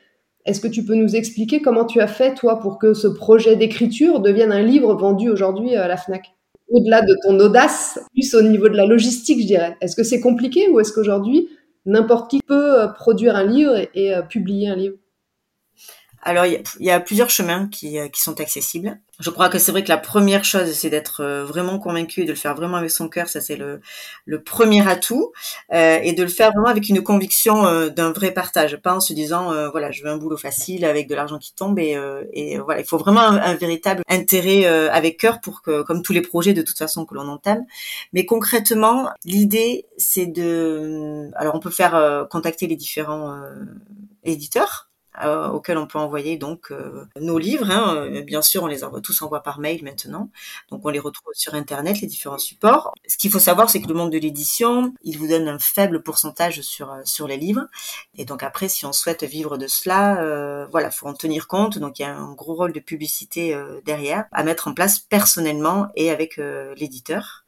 est-ce 0.45 0.61
que 0.61 0.67
tu 0.67 0.85
peux 0.85 0.97
nous 0.97 1.15
expliquer 1.15 1.63
comment 1.63 1.85
tu 1.85 2.01
as 2.01 2.09
fait, 2.09 2.35
toi, 2.35 2.59
pour 2.59 2.79
que 2.79 2.95
ce 2.95 3.07
projet 3.07 3.55
d'écriture 3.55 4.19
devienne 4.19 4.51
un 4.51 4.63
livre 4.63 4.93
vendu 4.95 5.29
aujourd'hui 5.29 5.77
à 5.77 5.87
la 5.87 5.97
FNAC? 5.97 6.33
Au-delà 6.69 7.03
de 7.03 7.15
ton 7.23 7.39
audace, 7.39 8.01
plus 8.13 8.35
au 8.35 8.43
niveau 8.43 8.69
de 8.69 8.77
la 8.77 8.87
logistique, 8.87 9.41
je 9.43 9.47
dirais. 9.47 9.77
Est-ce 9.81 9.95
que 9.95 10.03
c'est 10.03 10.21
compliqué 10.21 10.69
ou 10.69 10.81
est-ce 10.81 10.93
qu'aujourd'hui, 10.93 11.49
n'importe 11.87 12.31
qui 12.31 12.41
peut 12.45 12.81
euh, 12.81 12.89
produire 12.89 13.37
un 13.37 13.45
livre 13.45 13.77
et, 13.95 14.15
euh, 14.15 14.23
publier 14.23 14.69
un 14.69 14.77
livre? 14.77 14.97
Alors, 16.25 16.47
il 16.47 16.63
y, 16.79 16.91
a 16.91 17.01
plusieurs 17.01 17.31
chemins 17.31 17.67
qui, 17.69 17.99
euh, 17.99 18.09
qui 18.09 18.21
sont 18.21 18.41
accessibles. 18.41 19.01
Je 19.19 19.31
crois 19.31 19.49
que 19.49 19.59
c'est 19.59 19.73
vrai 19.73 19.85
que 19.85 19.89
la 19.89 19.99
première 19.99 20.45
chose, 20.45 20.73
c'est 20.73 20.89
d'être 20.91 21.21
euh, 21.21 21.45
vraiment 21.45 21.79
convaincu 21.79 22.23
et 22.23 22.25
de 22.25 22.31
le 22.31 22.37
faire 22.37 22.55
vraiment 22.55 22.77
avec 22.77 22.91
son 22.91 23.09
cœur. 23.09 23.29
Ça, 23.29 23.41
c'est 23.41 23.57
le, 23.57 23.81
le 24.25 24.43
premier 24.43 24.87
atout. 24.89 25.33
Euh, 25.73 25.99
et 26.03 26.13
de 26.13 26.23
le 26.23 26.29
faire 26.29 26.53
vraiment 26.53 26.69
avec 26.69 26.89
une 26.89 27.03
conviction 27.03 27.67
euh, 27.67 27.89
d'un 27.89 28.13
vrai 28.13 28.31
partage. 28.33 28.77
Pas 28.77 28.95
en 28.95 29.01
se 29.01 29.13
disant, 29.13 29.53
voilà, 29.71 29.91
je 29.91 30.03
veux 30.03 30.11
un 30.11 30.17
boulot 30.17 30.37
facile 30.37 30.85
avec 30.85 31.09
de 31.09 31.15
l'argent 31.15 31.39
qui 31.39 31.55
tombe. 31.55 31.79
Et, 31.79 31.97
et 32.33 32.59
voilà, 32.59 32.81
il 32.81 32.87
faut 32.87 32.99
vraiment 32.99 33.21
un, 33.21 33.55
véritable 33.55 34.03
intérêt 34.09 34.65
avec 34.65 35.19
cœur 35.19 35.41
pour 35.41 35.63
que, 35.63 35.83
comme 35.83 36.03
tous 36.03 36.13
les 36.13 36.23
projets 36.23 36.53
de 36.53 36.63
toute 36.63 36.79
façon 36.79 37.05
que 37.05 37.15
l'on 37.15 37.29
entame. 37.29 37.65
Mais 38.13 38.27
concrètement, 38.27 39.11
l'idée, 39.25 39.87
c'est 39.99 40.27
de... 40.27 41.31
Alors, 41.35 41.55
on 41.55 41.61
peut 41.61 41.71
faire 41.71 42.27
contacter 42.31 42.67
les 42.67 42.77
différents 42.77 43.41
éditeurs 44.25 44.92
euh, 45.23 45.49
auquel 45.49 45.77
on 45.77 45.87
peut 45.87 45.99
envoyer 45.99 46.39
donc 46.39 46.71
euh, 46.71 47.07
nos 47.21 47.39
livres. 47.39 47.71
Hein. 47.71 47.97
Euh, 47.97 48.23
bien 48.23 48.41
sûr, 48.41 48.63
on 48.63 48.67
les 48.67 48.83
envoie 48.83 49.01
tous 49.01 49.21
envoie 49.23 49.43
par 49.43 49.59
mail 49.59 49.85
maintenant, 49.85 50.31
donc 50.71 50.81
on 50.85 50.89
les 50.89 50.99
retrouve 50.99 51.33
sur 51.35 51.55
internet, 51.55 52.01
les 52.01 52.07
différents 52.07 52.39
supports. 52.39 52.95
Ce 53.07 53.17
qu'il 53.19 53.31
faut 53.31 53.39
savoir, 53.39 53.69
c'est 53.69 53.83
que 53.83 53.89
le 53.89 53.95
monde 53.95 54.11
de 54.11 54.19
l'édition, 54.19 54.95
il 55.03 55.19
vous 55.19 55.29
donne 55.29 55.49
un 55.49 55.59
faible 55.59 56.03
pourcentage 56.03 56.63
sur 56.63 56.97
sur 57.05 57.29
les 57.29 57.37
livres, 57.37 57.67
et 58.17 58.25
donc 58.25 58.43
après, 58.43 58.69
si 58.69 58.87
on 58.87 58.93
souhaite 58.93 59.25
vivre 59.25 59.59
de 59.59 59.67
cela, 59.67 60.67
voilà, 60.71 60.91
faut 60.91 61.07
en 61.07 61.15
tenir 61.15 61.47
compte. 61.47 61.79
Donc 61.79 61.99
il 61.99 62.03
y 62.03 62.05
a 62.05 62.15
un 62.15 62.33
gros 62.33 62.55
rôle 62.55 62.73
de 62.73 62.81
publicité 62.81 63.57
derrière 63.85 64.25
à 64.33 64.45
mettre 64.45 64.69
en 64.69 64.75
place 64.75 64.99
personnellement 64.99 65.89
et 65.95 66.11
avec 66.11 66.37
l'éditeur. 66.77 67.42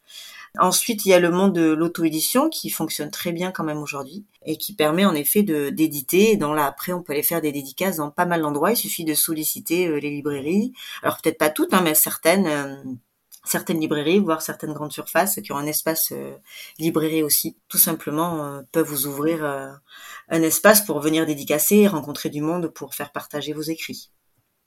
Ensuite, 0.58 1.04
il 1.04 1.08
y 1.08 1.14
a 1.14 1.18
le 1.18 1.30
monde 1.30 1.52
de 1.52 1.72
l'auto-édition 1.72 2.48
qui 2.48 2.70
fonctionne 2.70 3.10
très 3.10 3.32
bien 3.32 3.50
quand 3.50 3.64
même 3.64 3.78
aujourd'hui 3.78 4.24
et 4.46 4.56
qui 4.56 4.72
permet 4.72 5.04
en 5.04 5.14
effet 5.14 5.42
de 5.42 5.70
d'éditer. 5.70 6.36
Dans 6.36 6.54
là 6.54 6.66
après, 6.66 6.92
on 6.92 7.02
peut 7.02 7.12
aller 7.12 7.24
faire 7.24 7.40
des 7.40 7.50
dédicaces 7.50 7.96
dans 7.96 8.10
pas 8.10 8.24
mal 8.24 8.42
d'endroits. 8.42 8.70
Il 8.70 8.76
suffit 8.76 9.04
de 9.04 9.14
solliciter 9.14 9.88
euh, 9.88 9.98
les 9.98 10.10
librairies. 10.10 10.72
Alors 11.02 11.18
peut-être 11.20 11.38
pas 11.38 11.50
toutes, 11.50 11.74
hein, 11.74 11.82
mais 11.82 11.94
certaines. 11.94 12.46
Euh, 12.46 12.76
certaines 13.46 13.78
librairies, 13.78 14.20
voire 14.20 14.40
certaines 14.40 14.72
grandes 14.72 14.92
surfaces 14.92 15.38
qui 15.42 15.52
ont 15.52 15.58
un 15.58 15.66
espace 15.66 16.12
euh, 16.12 16.34
librairie 16.78 17.22
aussi, 17.22 17.58
tout 17.68 17.76
simplement 17.76 18.62
peuvent 18.72 18.88
vous 18.88 19.06
ouvrir 19.06 19.44
un 19.44 20.42
espace 20.42 20.80
pour 20.80 21.00
venir 21.00 21.26
dédicacer 21.26 21.76
et 21.76 21.88
rencontrer 21.88 22.30
du 22.30 22.40
monde 22.40 22.68
pour 22.68 22.94
faire 22.94 23.12
partager 23.12 23.52
vos 23.52 23.60
écrits. 23.60 24.10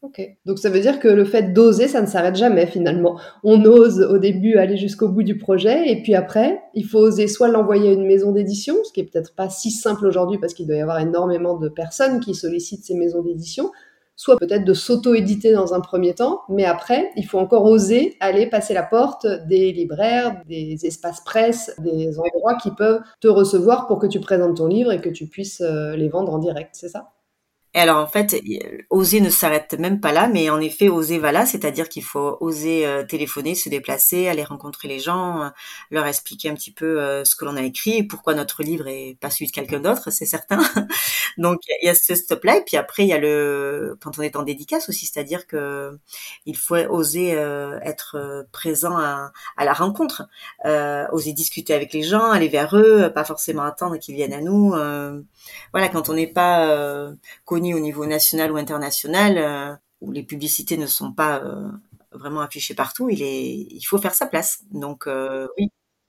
Ok. 0.04 0.22
Donc 0.46 0.60
ça 0.60 0.70
veut 0.70 0.80
dire 0.80 1.00
que 1.00 1.08
le 1.08 1.26
fait 1.26 1.54
d'oser, 1.54 1.88
ça 1.88 2.02
ne 2.02 2.06
s'arrête 2.06 2.36
jamais 2.36 2.68
finalement. 2.68 3.20
On 3.44 3.66
ose 3.66 4.02
au 4.02 4.20
début 4.20 4.58
aller 4.58 4.78
jusqu'au 4.78 5.10
bout 5.10 5.24
du 5.24 5.38
projet 5.38 5.90
et 5.90 6.04
puis 6.04 6.14
après, 6.14 6.62
il 6.76 6.86
faut 6.86 7.00
oser 7.00 7.28
soit 7.28 7.48
l'envoyer 7.48 7.90
à 7.90 7.94
une 7.94 8.06
maison 8.06 8.32
d'édition, 8.32 8.76
ce 8.84 8.94
qui 8.94 9.00
est 9.00 9.06
peut-être 9.06 9.34
pas 9.34 9.50
si 9.50 9.72
simple 9.72 10.06
aujourd'hui 10.06 10.38
parce 10.38 10.54
qu'il 10.54 10.68
doit 10.68 10.76
y 10.78 10.82
avoir 10.82 11.00
énormément 11.00 11.58
de 11.58 11.68
personnes 11.68 12.20
qui 12.20 12.36
sollicitent 12.36 12.86
ces 12.86 12.94
maisons 12.94 13.24
d'édition, 13.24 13.72
soit 14.16 14.38
peut-être 14.38 14.66
de 14.66 14.74
s'auto-éditer 14.74 15.54
dans 15.54 15.74
un 15.74 15.80
premier 15.82 16.14
temps, 16.14 16.42
mais 16.48 16.66
après, 16.66 17.10
il 17.16 17.26
faut 17.26 17.40
encore 17.40 17.66
oser 17.66 18.18
aller 18.20 18.48
passer 18.48 18.76
la 18.76 18.84
porte 18.84 19.26
des 19.48 19.72
libraires, 19.72 20.42
des 20.48 20.78
espaces 20.86 21.22
presse, 21.22 21.74
des 21.80 22.20
endroits 22.20 22.56
qui 22.62 22.70
peuvent 22.70 23.02
te 23.20 23.28
recevoir 23.28 23.88
pour 23.88 23.98
que 23.98 24.08
tu 24.08 24.20
présentes 24.20 24.58
ton 24.58 24.68
livre 24.68 24.92
et 24.92 25.02
que 25.02 25.10
tu 25.10 25.26
puisses 25.26 25.62
euh, 25.62 25.96
les 25.96 26.10
vendre 26.10 26.34
en 26.34 26.38
direct, 26.38 26.70
c'est 26.74 26.90
ça? 26.90 27.17
Et 27.78 27.80
alors 27.80 27.98
en 27.98 28.08
fait, 28.08 28.36
oser 28.90 29.22
ne 29.22 29.30
s'arrête 29.30 29.76
même 29.78 30.00
pas 30.02 30.12
là, 30.12 30.28
mais 30.28 30.50
en 30.50 30.60
effet, 30.60 30.90
oser 30.90 31.20
va 31.20 31.32
là, 31.32 31.46
c'est-à-dire 31.46 31.90
qu'il 31.90 32.04
faut 32.04 32.36
oser 32.40 32.88
euh, 32.88 33.04
téléphoner, 33.04 33.54
se 33.54 33.70
déplacer, 33.70 34.28
aller 34.28 34.44
rencontrer 34.44 34.88
les 34.88 35.00
gens, 35.00 35.44
euh, 35.44 35.50
leur 35.92 36.08
expliquer 36.08 36.50
un 36.50 36.56
petit 36.56 36.74
peu 36.74 37.00
euh, 37.00 37.24
ce 37.24 37.36
que 37.36 37.46
l'on 37.46 37.56
a 37.56 37.62
écrit, 37.62 38.02
pourquoi 38.02 38.34
notre 38.34 38.64
livre 38.64 38.88
est 38.88 39.16
pas 39.22 39.30
celui 39.30 39.46
de 39.46 39.52
quelqu'un 39.52 39.80
d'autre, 39.80 40.10
c'est 40.10 40.26
certain. 40.26 40.60
Donc 41.38 41.60
il 41.82 41.86
y 41.86 41.90
a 41.90 41.96
ce 41.96 42.16
stop-là 42.16 42.58
et 42.58 42.64
puis 42.64 42.78
après 42.78 43.04
il 43.04 43.10
y 43.10 43.14
a 43.14 43.20
le 43.20 43.98
quand 44.02 44.18
on 44.18 44.22
est 44.22 44.36
en 44.36 44.44
dédicace 44.44 44.90
aussi, 44.90 45.06
c'est-à-dire 45.06 45.48
que 45.48 45.98
il 46.46 46.58
faut 46.58 46.76
oser 46.76 47.36
euh, 47.36 47.80
être 47.82 48.16
euh, 48.16 48.44
présent 48.52 48.98
à, 48.98 49.32
la 49.58 49.74
rencontre, 49.74 50.28
euh, 50.66 51.06
oser 51.12 51.34
discuter 51.34 51.74
avec 51.74 51.94
les 51.94 52.04
gens, 52.04 52.32
aller 52.32 52.48
vers 52.48 52.76
eux, 52.76 53.12
pas 53.14 53.24
forcément 53.24 53.64
attendre 53.64 53.98
qu'ils 53.98 54.16
viennent 54.16 54.34
à 54.34 54.42
nous. 54.42 54.74
Euh, 54.74 55.22
voilà, 55.74 55.90
quand 55.90 56.10
on 56.10 56.14
n'est 56.14 56.28
pas 56.28 57.12
connu 57.46 57.74
au 57.74 57.80
niveau 57.80 58.06
national 58.06 58.52
ou 58.52 58.58
international, 58.58 59.80
où 60.02 60.12
les 60.12 60.24
publicités 60.24 60.78
ne 60.78 60.88
sont 60.88 61.12
pas 61.12 61.44
vraiment 62.12 62.42
affichées 62.42 62.76
partout, 62.76 63.10
il 63.10 63.22
est 63.22 63.68
il 63.72 63.84
faut 63.84 63.98
faire 63.98 64.16
sa 64.16 64.28
place. 64.28 64.60
Donc 64.72 65.08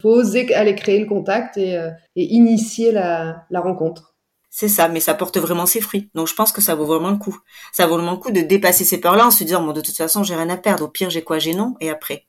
oser 0.04 0.54
aller 0.54 0.74
créer 0.74 1.00
le 1.00 1.06
contact 1.06 1.56
et, 1.56 1.78
initier 2.16 2.92
la 2.92 3.46
rencontre. 3.50 4.17
C'est 4.50 4.68
ça, 4.68 4.88
mais 4.88 5.00
ça 5.00 5.14
porte 5.14 5.36
vraiment 5.38 5.66
ses 5.66 5.80
fruits. 5.80 6.10
Donc 6.14 6.26
je 6.26 6.34
pense 6.34 6.52
que 6.52 6.60
ça 6.60 6.74
vaut 6.74 6.86
vraiment 6.86 7.10
le 7.10 7.18
coup. 7.18 7.38
Ça 7.72 7.86
vaut 7.86 7.94
vraiment 7.96 8.12
le 8.12 8.18
coup 8.18 8.30
de 8.30 8.40
dépasser 8.40 8.84
ces 8.84 9.00
peurs-là 9.00 9.26
en 9.26 9.30
se 9.30 9.44
disant 9.44 9.62
bon 9.62 9.72
de 9.72 9.80
toute 9.80 9.96
façon 9.96 10.22
j'ai 10.22 10.34
rien 10.34 10.48
à 10.48 10.56
perdre. 10.56 10.84
Au 10.84 10.88
pire 10.88 11.10
j'ai 11.10 11.22
quoi? 11.22 11.38
J'ai 11.38 11.54
non 11.54 11.74
et 11.80 11.90
après? 11.90 12.26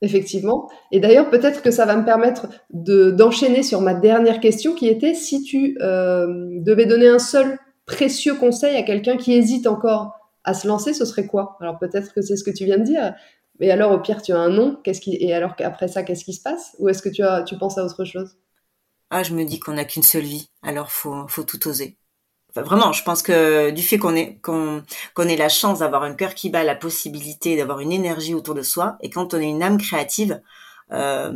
Effectivement. 0.00 0.70
Et 0.92 1.00
d'ailleurs 1.00 1.28
peut-être 1.30 1.60
que 1.62 1.72
ça 1.72 1.84
va 1.84 1.96
me 1.96 2.04
permettre 2.04 2.46
de 2.70 3.10
d'enchaîner 3.10 3.64
sur 3.64 3.80
ma 3.80 3.94
dernière 3.94 4.38
question 4.40 4.74
qui 4.74 4.86
était 4.88 5.14
si 5.14 5.42
tu 5.42 5.76
euh, 5.82 6.26
devais 6.60 6.86
donner 6.86 7.08
un 7.08 7.18
seul 7.18 7.58
précieux 7.86 8.34
conseil 8.34 8.76
à 8.76 8.82
quelqu'un 8.82 9.16
qui 9.16 9.32
hésite 9.32 9.66
encore 9.66 10.12
à 10.44 10.54
se 10.54 10.68
lancer, 10.68 10.94
ce 10.94 11.04
serait 11.04 11.26
quoi? 11.26 11.56
Alors 11.60 11.78
peut-être 11.78 12.14
que 12.14 12.22
c'est 12.22 12.36
ce 12.36 12.44
que 12.44 12.50
tu 12.50 12.64
viens 12.64 12.78
de 12.78 12.84
dire. 12.84 13.14
Mais 13.58 13.70
alors 13.72 13.90
au 13.90 13.98
pire 13.98 14.22
tu 14.22 14.32
as 14.32 14.38
un 14.38 14.76
qui 14.82 15.16
et 15.20 15.34
alors 15.34 15.56
qu'après 15.56 15.88
ça 15.88 16.04
qu'est-ce 16.04 16.24
qui 16.24 16.34
se 16.34 16.42
passe? 16.42 16.76
Ou 16.78 16.88
est-ce 16.88 17.02
que 17.02 17.08
tu 17.08 17.22
as 17.24 17.42
tu 17.42 17.58
penses 17.58 17.76
à 17.78 17.84
autre 17.84 18.04
chose? 18.04 18.36
Ah, 19.10 19.22
je 19.22 19.34
me 19.34 19.44
dis 19.44 19.58
qu'on 19.60 19.72
n'a 19.74 19.84
qu'une 19.84 20.02
seule 20.02 20.24
vie, 20.24 20.50
alors 20.62 20.90
faut, 20.90 21.26
faut 21.28 21.44
tout 21.44 21.66
oser. 21.68 21.96
Vraiment, 22.56 22.92
je 22.92 23.02
pense 23.04 23.22
que 23.22 23.70
du 23.70 23.82
fait 23.82 23.98
qu'on 23.98 24.16
ait, 24.16 24.38
qu'on, 24.42 24.82
qu'on 25.14 25.28
ait 25.28 25.36
la 25.36 25.48
chance 25.48 25.80
d'avoir 25.80 26.02
un 26.02 26.14
cœur 26.14 26.34
qui 26.34 26.50
bat, 26.50 26.64
la 26.64 26.74
possibilité 26.74 27.56
d'avoir 27.56 27.80
une 27.80 27.92
énergie 27.92 28.34
autour 28.34 28.54
de 28.54 28.62
soi, 28.62 28.96
et 29.02 29.10
quand 29.10 29.34
on 29.34 29.40
est 29.40 29.48
une 29.48 29.62
âme 29.62 29.78
créative, 29.78 30.40
euh, 30.92 31.32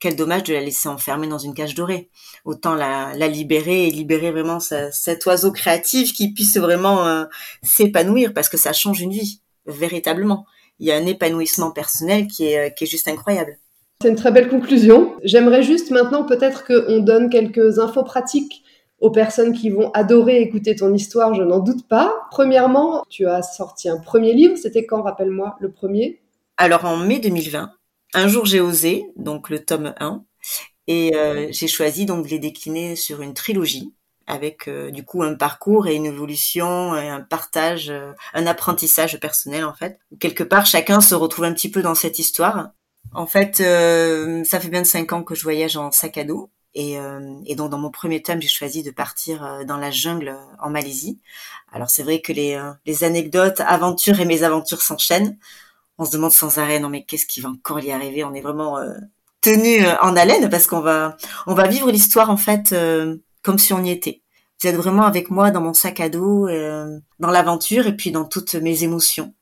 quel 0.00 0.16
dommage 0.16 0.44
de 0.44 0.54
la 0.54 0.60
laisser 0.60 0.88
enfermer 0.88 1.28
dans 1.28 1.38
une 1.38 1.54
cage 1.54 1.74
dorée. 1.74 2.10
Autant 2.44 2.74
la, 2.74 3.12
la 3.14 3.28
libérer 3.28 3.86
et 3.86 3.90
libérer 3.90 4.32
vraiment 4.32 4.58
cet 4.60 5.26
oiseau 5.26 5.52
créatif 5.52 6.14
qui 6.14 6.32
puisse 6.32 6.56
vraiment 6.56 7.06
euh, 7.06 7.24
s'épanouir 7.62 8.32
parce 8.34 8.48
que 8.48 8.56
ça 8.56 8.72
change 8.72 9.00
une 9.00 9.12
vie, 9.12 9.42
véritablement. 9.66 10.46
Il 10.78 10.86
y 10.86 10.92
a 10.92 10.96
un 10.96 11.06
épanouissement 11.06 11.70
personnel 11.70 12.26
qui 12.26 12.46
est, 12.46 12.74
qui 12.74 12.84
est 12.84 12.86
juste 12.86 13.08
incroyable. 13.08 13.58
C'est 14.02 14.08
une 14.08 14.16
très 14.16 14.32
belle 14.32 14.48
conclusion. 14.48 15.14
J'aimerais 15.24 15.62
juste 15.62 15.90
maintenant 15.90 16.24
peut-être 16.24 16.64
qu'on 16.64 17.00
donne 17.00 17.28
quelques 17.28 17.78
infos 17.78 18.02
pratiques 18.02 18.64
aux 18.98 19.10
personnes 19.10 19.52
qui 19.52 19.68
vont 19.68 19.90
adorer 19.92 20.40
écouter 20.40 20.74
ton 20.74 20.94
histoire, 20.94 21.34
je 21.34 21.42
n'en 21.42 21.58
doute 21.58 21.86
pas. 21.86 22.14
Premièrement, 22.30 23.04
tu 23.10 23.26
as 23.26 23.42
sorti 23.42 23.90
un 23.90 23.98
premier 23.98 24.32
livre, 24.32 24.56
c'était 24.56 24.86
quand, 24.86 25.02
rappelle-moi, 25.02 25.56
le 25.60 25.70
premier? 25.70 26.18
Alors 26.56 26.86
en 26.86 26.96
mai 26.96 27.18
2020, 27.18 27.72
un 28.14 28.28
jour 28.28 28.46
j'ai 28.46 28.60
osé, 28.60 29.04
donc 29.16 29.50
le 29.50 29.62
tome 29.62 29.92
1, 30.00 30.24
et 30.86 31.14
euh, 31.14 31.48
j'ai 31.50 31.68
choisi 31.68 32.06
donc 32.06 32.24
de 32.24 32.30
les 32.30 32.38
décliner 32.38 32.96
sur 32.96 33.20
une 33.20 33.34
trilogie 33.34 33.92
avec 34.26 34.66
euh, 34.68 34.90
du 34.90 35.04
coup 35.04 35.22
un 35.22 35.34
parcours 35.34 35.88
et 35.88 35.94
une 35.94 36.06
évolution, 36.06 36.96
et 36.96 37.08
un 37.08 37.20
partage, 37.20 37.90
euh, 37.90 38.12
un 38.32 38.46
apprentissage 38.46 39.20
personnel 39.20 39.64
en 39.64 39.74
fait. 39.74 39.98
Quelque 40.20 40.44
part, 40.44 40.64
chacun 40.64 41.02
se 41.02 41.14
retrouve 41.14 41.44
un 41.44 41.52
petit 41.52 41.70
peu 41.70 41.82
dans 41.82 41.94
cette 41.94 42.18
histoire 42.18 42.70
en 43.12 43.26
fait, 43.26 43.60
euh, 43.60 44.44
ça 44.44 44.60
fait 44.60 44.68
bien 44.68 44.84
cinq 44.84 45.12
ans 45.12 45.22
que 45.22 45.34
je 45.34 45.42
voyage 45.42 45.76
en 45.76 45.90
sac 45.90 46.18
à 46.18 46.24
dos. 46.24 46.50
Et, 46.74 46.98
euh, 46.98 47.34
et 47.46 47.56
donc 47.56 47.70
dans 47.70 47.78
mon 47.78 47.90
premier 47.90 48.22
tome, 48.22 48.40
j'ai 48.40 48.48
choisi 48.48 48.84
de 48.84 48.92
partir 48.92 49.44
euh, 49.44 49.64
dans 49.64 49.76
la 49.76 49.90
jungle 49.90 50.36
en 50.60 50.70
Malaisie. 50.70 51.18
Alors 51.72 51.90
c'est 51.90 52.04
vrai 52.04 52.20
que 52.20 52.32
les, 52.32 52.60
les 52.86 53.04
anecdotes, 53.04 53.60
aventures 53.60 54.20
et 54.20 54.24
mes 54.24 54.44
aventures 54.44 54.82
s'enchaînent. 54.82 55.36
On 55.98 56.04
se 56.04 56.12
demande 56.12 56.30
sans 56.32 56.58
arrêt, 56.58 56.78
non 56.78 56.88
mais 56.88 57.04
qu'est-ce 57.04 57.26
qui 57.26 57.40
va 57.40 57.48
encore 57.48 57.80
y 57.80 57.90
arriver? 57.90 58.22
On 58.24 58.34
est 58.34 58.40
vraiment 58.40 58.78
tenu 59.40 59.84
en 60.00 60.16
haleine 60.16 60.48
parce 60.48 60.66
qu'on 60.66 60.80
va 60.80 61.16
on 61.46 61.54
va 61.54 61.66
vivre 61.66 61.90
l'histoire 61.90 62.30
en 62.30 62.36
fait 62.36 62.74
comme 63.42 63.58
si 63.58 63.72
on 63.72 63.84
y 63.84 63.90
était. 63.90 64.22
Vous 64.62 64.68
êtes 64.68 64.76
vraiment 64.76 65.04
avec 65.04 65.30
moi 65.30 65.50
dans 65.50 65.60
mon 65.60 65.74
sac 65.74 66.00
à 66.00 66.08
dos, 66.08 66.48
dans 67.18 67.30
l'aventure 67.30 67.86
et 67.86 67.96
puis 67.96 68.12
dans 68.12 68.24
toutes 68.24 68.54
mes 68.54 68.84
émotions 68.84 69.34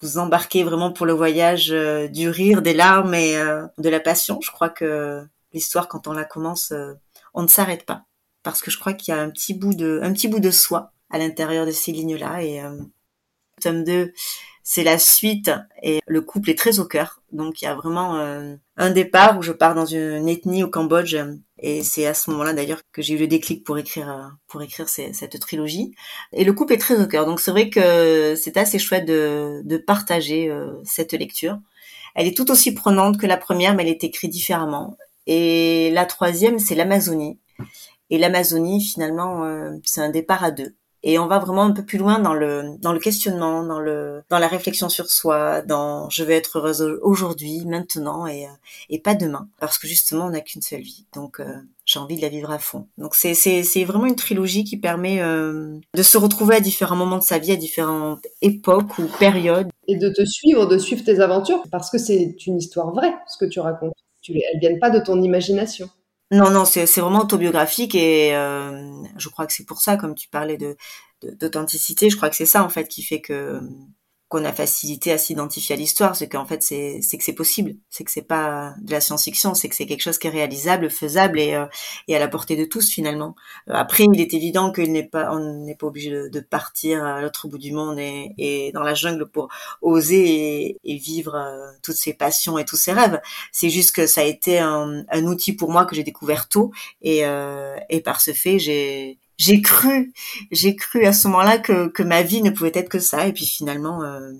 vous 0.00 0.18
embarquez 0.18 0.62
vraiment 0.62 0.92
pour 0.92 1.06
le 1.06 1.12
voyage 1.12 1.72
euh, 1.72 2.08
du 2.08 2.28
rire, 2.28 2.62
des 2.62 2.74
larmes 2.74 3.14
et 3.14 3.36
euh, 3.36 3.66
de 3.78 3.88
la 3.88 4.00
passion. 4.00 4.40
Je 4.42 4.50
crois 4.50 4.68
que 4.68 5.24
l'histoire, 5.52 5.88
quand 5.88 6.06
on 6.06 6.12
la 6.12 6.24
commence, 6.24 6.72
euh, 6.72 6.94
on 7.34 7.42
ne 7.42 7.48
s'arrête 7.48 7.84
pas 7.86 8.04
parce 8.42 8.60
que 8.60 8.70
je 8.70 8.78
crois 8.78 8.92
qu'il 8.92 9.14
y 9.14 9.16
a 9.16 9.20
un 9.20 9.30
petit 9.30 9.54
bout 9.54 9.74
de, 9.74 10.00
un 10.02 10.12
petit 10.12 10.28
bout 10.28 10.40
de 10.40 10.50
soi 10.50 10.92
à 11.10 11.18
l'intérieur 11.18 11.66
de 11.66 11.72
ces 11.72 11.92
lignes-là. 11.92 12.42
Et 12.44 12.62
tome 13.60 13.82
2, 13.82 14.12
c'est 14.68 14.82
la 14.82 14.98
suite 14.98 15.52
et 15.80 16.00
le 16.08 16.20
couple 16.20 16.50
est 16.50 16.58
très 16.58 16.80
au 16.80 16.86
cœur. 16.86 17.22
Donc 17.30 17.62
il 17.62 17.66
y 17.66 17.68
a 17.68 17.74
vraiment 17.76 18.16
un 18.76 18.90
départ 18.90 19.38
où 19.38 19.42
je 19.42 19.52
pars 19.52 19.76
dans 19.76 19.86
une 19.86 20.28
ethnie 20.28 20.64
au 20.64 20.68
Cambodge 20.68 21.16
et 21.58 21.82
c'est 21.82 22.06
à 22.06 22.14
ce 22.14 22.30
moment-là 22.30 22.52
d'ailleurs 22.52 22.82
que 22.92 23.00
j'ai 23.00 23.14
eu 23.14 23.18
le 23.18 23.26
déclic 23.26 23.64
pour 23.64 23.78
écrire 23.78 24.10
euh, 24.10 24.28
pour 24.48 24.62
écrire 24.62 24.88
cette 24.88 25.38
trilogie. 25.40 25.94
Et 26.32 26.44
le 26.44 26.52
couple 26.52 26.74
est 26.74 26.78
très 26.78 27.00
au 27.00 27.06
cœur, 27.06 27.26
donc 27.26 27.40
c'est 27.40 27.50
vrai 27.50 27.70
que 27.70 28.34
c'est 28.36 28.56
assez 28.56 28.78
chouette 28.78 29.06
de, 29.06 29.62
de 29.64 29.76
partager 29.76 30.50
euh, 30.50 30.72
cette 30.84 31.12
lecture. 31.12 31.58
Elle 32.14 32.26
est 32.26 32.36
tout 32.36 32.50
aussi 32.50 32.74
prenante 32.74 33.18
que 33.18 33.26
la 33.26 33.36
première, 33.36 33.74
mais 33.74 33.84
elle 33.84 33.90
est 33.90 34.04
écrite 34.04 34.32
différemment. 34.32 34.96
Et 35.26 35.90
la 35.92 36.06
troisième, 36.06 36.58
c'est 36.58 36.74
l'Amazonie. 36.74 37.38
Et 38.10 38.18
l'Amazonie, 38.18 38.82
finalement, 38.82 39.44
euh, 39.44 39.70
c'est 39.84 40.00
un 40.00 40.10
départ 40.10 40.44
à 40.44 40.50
deux 40.50 40.74
et 41.06 41.20
on 41.20 41.28
va 41.28 41.38
vraiment 41.38 41.62
un 41.62 41.70
peu 41.70 41.84
plus 41.84 41.98
loin 41.98 42.18
dans 42.18 42.34
le 42.34 42.76
dans 42.80 42.92
le 42.92 42.98
questionnement, 42.98 43.62
dans 43.62 43.78
le 43.78 44.22
dans 44.28 44.40
la 44.40 44.48
réflexion 44.48 44.88
sur 44.88 45.08
soi, 45.08 45.62
dans 45.62 46.10
je 46.10 46.24
vais 46.24 46.34
être 46.34 46.58
heureuse 46.58 46.82
aujourd'hui, 47.00 47.64
maintenant 47.64 48.26
et 48.26 48.46
euh, 48.46 48.50
et 48.90 48.98
pas 48.98 49.14
demain 49.14 49.48
parce 49.60 49.78
que 49.78 49.86
justement 49.86 50.26
on 50.26 50.30
n'a 50.30 50.40
qu'une 50.40 50.62
seule 50.62 50.80
vie. 50.80 51.06
Donc 51.14 51.38
euh, 51.38 51.44
j'ai 51.84 52.00
envie 52.00 52.16
de 52.16 52.22
la 52.22 52.28
vivre 52.28 52.50
à 52.50 52.58
fond. 52.58 52.88
Donc 52.98 53.14
c'est 53.14 53.34
c'est 53.34 53.62
c'est 53.62 53.84
vraiment 53.84 54.06
une 54.06 54.16
trilogie 54.16 54.64
qui 54.64 54.78
permet 54.78 55.22
euh, 55.22 55.78
de 55.94 56.02
se 56.02 56.18
retrouver 56.18 56.56
à 56.56 56.60
différents 56.60 56.96
moments 56.96 57.18
de 57.18 57.22
sa 57.22 57.38
vie, 57.38 57.52
à 57.52 57.56
différentes 57.56 58.26
époques 58.42 58.98
ou 58.98 59.04
périodes 59.20 59.68
et 59.86 59.96
de 59.96 60.08
te 60.08 60.24
suivre, 60.24 60.66
de 60.66 60.76
suivre 60.76 61.04
tes 61.04 61.20
aventures 61.20 61.62
parce 61.70 61.88
que 61.88 61.98
c'est 61.98 62.34
une 62.48 62.58
histoire 62.58 62.92
vraie 62.92 63.14
ce 63.28 63.38
que 63.38 63.48
tu 63.48 63.60
racontes. 63.60 63.94
Tu, 64.22 64.32
elles 64.32 64.58
viennent 64.58 64.80
pas 64.80 64.90
de 64.90 64.98
ton 64.98 65.22
imagination. 65.22 65.88
Non, 66.32 66.50
non, 66.50 66.64
c'est 66.64 66.84
vraiment 67.00 67.20
autobiographique 67.20 67.94
et 67.94 68.34
euh, 68.34 68.90
je 69.16 69.28
crois 69.28 69.46
que 69.46 69.52
c'est 69.52 69.64
pour 69.64 69.80
ça, 69.80 69.96
comme 69.96 70.14
tu 70.16 70.28
parlais 70.28 70.56
de 70.56 70.76
d'authenticité, 71.22 72.10
je 72.10 72.16
crois 72.16 72.28
que 72.30 72.36
c'est 72.36 72.44
ça 72.46 72.62
en 72.64 72.68
fait 72.68 72.88
qui 72.88 73.02
fait 73.02 73.20
que 73.22 73.60
qu'on 74.28 74.44
a 74.44 74.52
facilité 74.52 75.12
à 75.12 75.18
s'identifier 75.18 75.76
à 75.76 75.78
l'histoire, 75.78 76.16
c'est 76.16 76.28
qu'en 76.28 76.44
fait 76.46 76.60
c'est 76.62 77.00
que 77.00 77.22
c'est 77.22 77.32
possible, 77.32 77.76
c'est 77.90 78.02
que 78.02 78.10
c'est 78.10 78.22
pas 78.22 78.74
de 78.82 78.90
la 78.90 79.00
science-fiction, 79.00 79.54
c'est 79.54 79.68
que 79.68 79.76
c'est 79.76 79.86
quelque 79.86 80.02
chose 80.02 80.18
qui 80.18 80.26
est 80.26 80.30
réalisable, 80.30 80.90
faisable 80.90 81.38
et 81.38 81.54
euh, 81.54 81.66
et 82.08 82.16
à 82.16 82.18
la 82.18 82.26
portée 82.26 82.56
de 82.56 82.64
tous 82.64 82.90
finalement. 82.90 83.36
Euh, 83.68 83.74
après, 83.74 84.04
il 84.12 84.20
est 84.20 84.34
évident 84.34 84.72
qu'il 84.72 84.90
n'est 84.90 85.06
pas 85.06 85.32
on 85.32 85.64
n'est 85.64 85.76
pas 85.76 85.86
obligé 85.86 86.10
de, 86.10 86.28
de, 86.28 86.40
partir 86.40 87.04
à 87.04 87.20
l'autre 87.22 87.46
bout 87.46 87.58
du 87.58 87.72
monde 87.72 88.00
et, 88.00 88.32
et 88.38 88.72
dans 88.72 88.82
la 88.82 88.94
jungle 88.94 89.28
pour 89.30 89.48
oser 89.80 90.70
et, 90.70 90.78
et 90.84 90.96
vivre 90.96 91.36
euh, 91.36 91.70
toutes 91.82 91.96
ses 91.96 92.14
passions 92.14 92.58
et 92.58 92.64
tous 92.64 92.76
ses 92.76 92.92
rêves. 92.92 93.20
C'est 93.52 93.70
juste 93.70 93.94
que 93.94 94.06
ça 94.08 94.22
a 94.22 94.24
été 94.24 94.58
un, 94.58 95.04
un 95.08 95.24
outil 95.26 95.52
pour 95.52 95.70
moi 95.70 95.84
que 95.84 95.94
j'ai 95.94 96.04
découvert 96.04 96.48
tôt 96.48 96.72
et 97.02 97.22
et 97.90 98.00
par 98.02 98.20
ce 98.20 98.32
fait 98.32 98.58
j'ai 98.58 99.18
j'ai 99.38 99.62
cru, 99.62 100.12
j'ai 100.50 100.76
cru 100.76 101.04
à 101.06 101.12
ce 101.12 101.28
moment-là 101.28 101.58
que, 101.58 101.88
que 101.88 102.02
ma 102.02 102.22
vie 102.22 102.42
ne 102.42 102.50
pouvait 102.50 102.72
être 102.74 102.88
que 102.88 102.98
ça. 102.98 103.26
Et 103.26 103.32
puis 103.32 103.46
finalement, 103.46 104.02
euh, 104.02 104.32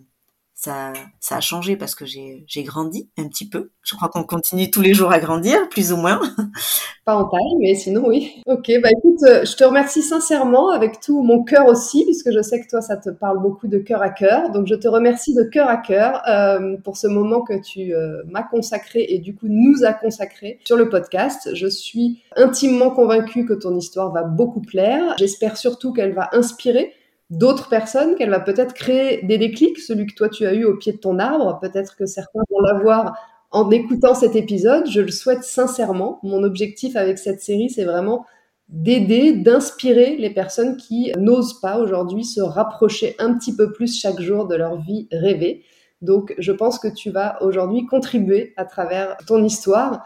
ça, 0.58 0.94
ça 1.20 1.36
a 1.36 1.40
changé 1.40 1.76
parce 1.76 1.94
que 1.94 2.06
j'ai, 2.06 2.46
grandi 2.64 3.10
un 3.18 3.28
petit 3.28 3.46
peu. 3.46 3.70
Je 3.82 3.94
crois 3.94 4.08
qu'on 4.08 4.24
continue 4.24 4.70
tous 4.70 4.80
les 4.80 4.94
jours 4.94 5.12
à 5.12 5.18
grandir, 5.18 5.68
plus 5.68 5.92
ou 5.92 5.98
moins. 5.98 6.18
Pas 7.04 7.14
en 7.14 7.24
taille, 7.28 7.56
mais 7.60 7.74
sinon 7.74 8.04
oui. 8.06 8.42
Ok, 8.46 8.72
bah 8.82 8.88
écoute, 8.90 9.22
euh, 9.24 9.44
je 9.44 9.54
te 9.54 9.64
remercie 9.64 10.00
sincèrement 10.00 10.70
avec 10.70 11.00
tout 11.00 11.22
mon 11.22 11.44
cœur 11.44 11.66
aussi, 11.66 12.04
puisque 12.04 12.32
je 12.32 12.40
sais 12.40 12.58
que 12.60 12.68
toi, 12.68 12.80
ça 12.80 12.96
te 12.96 13.10
parle 13.10 13.40
beaucoup 13.42 13.68
de 13.68 13.78
cœur 13.78 14.00
à 14.00 14.08
cœur. 14.08 14.50
Donc 14.50 14.66
je 14.66 14.74
te 14.74 14.88
remercie 14.88 15.34
de 15.34 15.42
cœur 15.42 15.68
à 15.68 15.76
cœur 15.76 16.22
euh, 16.26 16.78
pour 16.82 16.96
ce 16.96 17.06
moment 17.06 17.42
que 17.42 17.62
tu 17.62 17.94
euh, 17.94 18.22
m'as 18.26 18.42
consacré 18.42 19.04
et 19.10 19.18
du 19.18 19.36
coup 19.36 19.46
nous 19.48 19.84
a 19.84 19.92
consacré 19.92 20.58
sur 20.64 20.78
le 20.78 20.88
podcast. 20.88 21.50
Je 21.54 21.66
suis 21.66 22.22
intimement 22.34 22.90
convaincue 22.90 23.44
que 23.44 23.52
ton 23.52 23.76
histoire 23.76 24.10
va 24.10 24.22
beaucoup 24.22 24.62
plaire. 24.62 25.14
J'espère 25.18 25.58
surtout 25.58 25.92
qu'elle 25.92 26.14
va 26.14 26.30
inspirer 26.32 26.94
d'autres 27.30 27.68
personnes, 27.68 28.14
qu'elle 28.14 28.30
va 28.30 28.40
peut-être 28.40 28.74
créer 28.74 29.22
des 29.22 29.38
déclics, 29.38 29.78
celui 29.78 30.06
que 30.06 30.14
toi 30.14 30.28
tu 30.28 30.46
as 30.46 30.54
eu 30.54 30.64
au 30.64 30.76
pied 30.76 30.92
de 30.92 30.98
ton 30.98 31.18
arbre, 31.18 31.58
peut-être 31.60 31.96
que 31.96 32.06
certains 32.06 32.42
vont 32.50 32.60
l'avoir 32.60 33.16
en 33.50 33.70
écoutant 33.70 34.14
cet 34.14 34.36
épisode, 34.36 34.88
je 34.88 35.00
le 35.00 35.10
souhaite 35.10 35.42
sincèrement. 35.42 36.20
Mon 36.22 36.42
objectif 36.42 36.96
avec 36.96 37.18
cette 37.18 37.40
série, 37.40 37.70
c'est 37.70 37.84
vraiment 37.84 38.26
d'aider, 38.68 39.32
d'inspirer 39.32 40.16
les 40.16 40.30
personnes 40.30 40.76
qui 40.76 41.12
n'osent 41.16 41.60
pas 41.60 41.78
aujourd'hui 41.78 42.24
se 42.24 42.40
rapprocher 42.40 43.14
un 43.18 43.34
petit 43.34 43.54
peu 43.54 43.72
plus 43.72 43.98
chaque 43.98 44.20
jour 44.20 44.46
de 44.46 44.56
leur 44.56 44.76
vie 44.76 45.08
rêvée. 45.12 45.62
Donc 46.02 46.34
je 46.38 46.52
pense 46.52 46.78
que 46.78 46.88
tu 46.88 47.10
vas 47.10 47.42
aujourd'hui 47.42 47.86
contribuer 47.86 48.52
à 48.56 48.64
travers 48.64 49.16
ton 49.26 49.42
histoire 49.42 50.04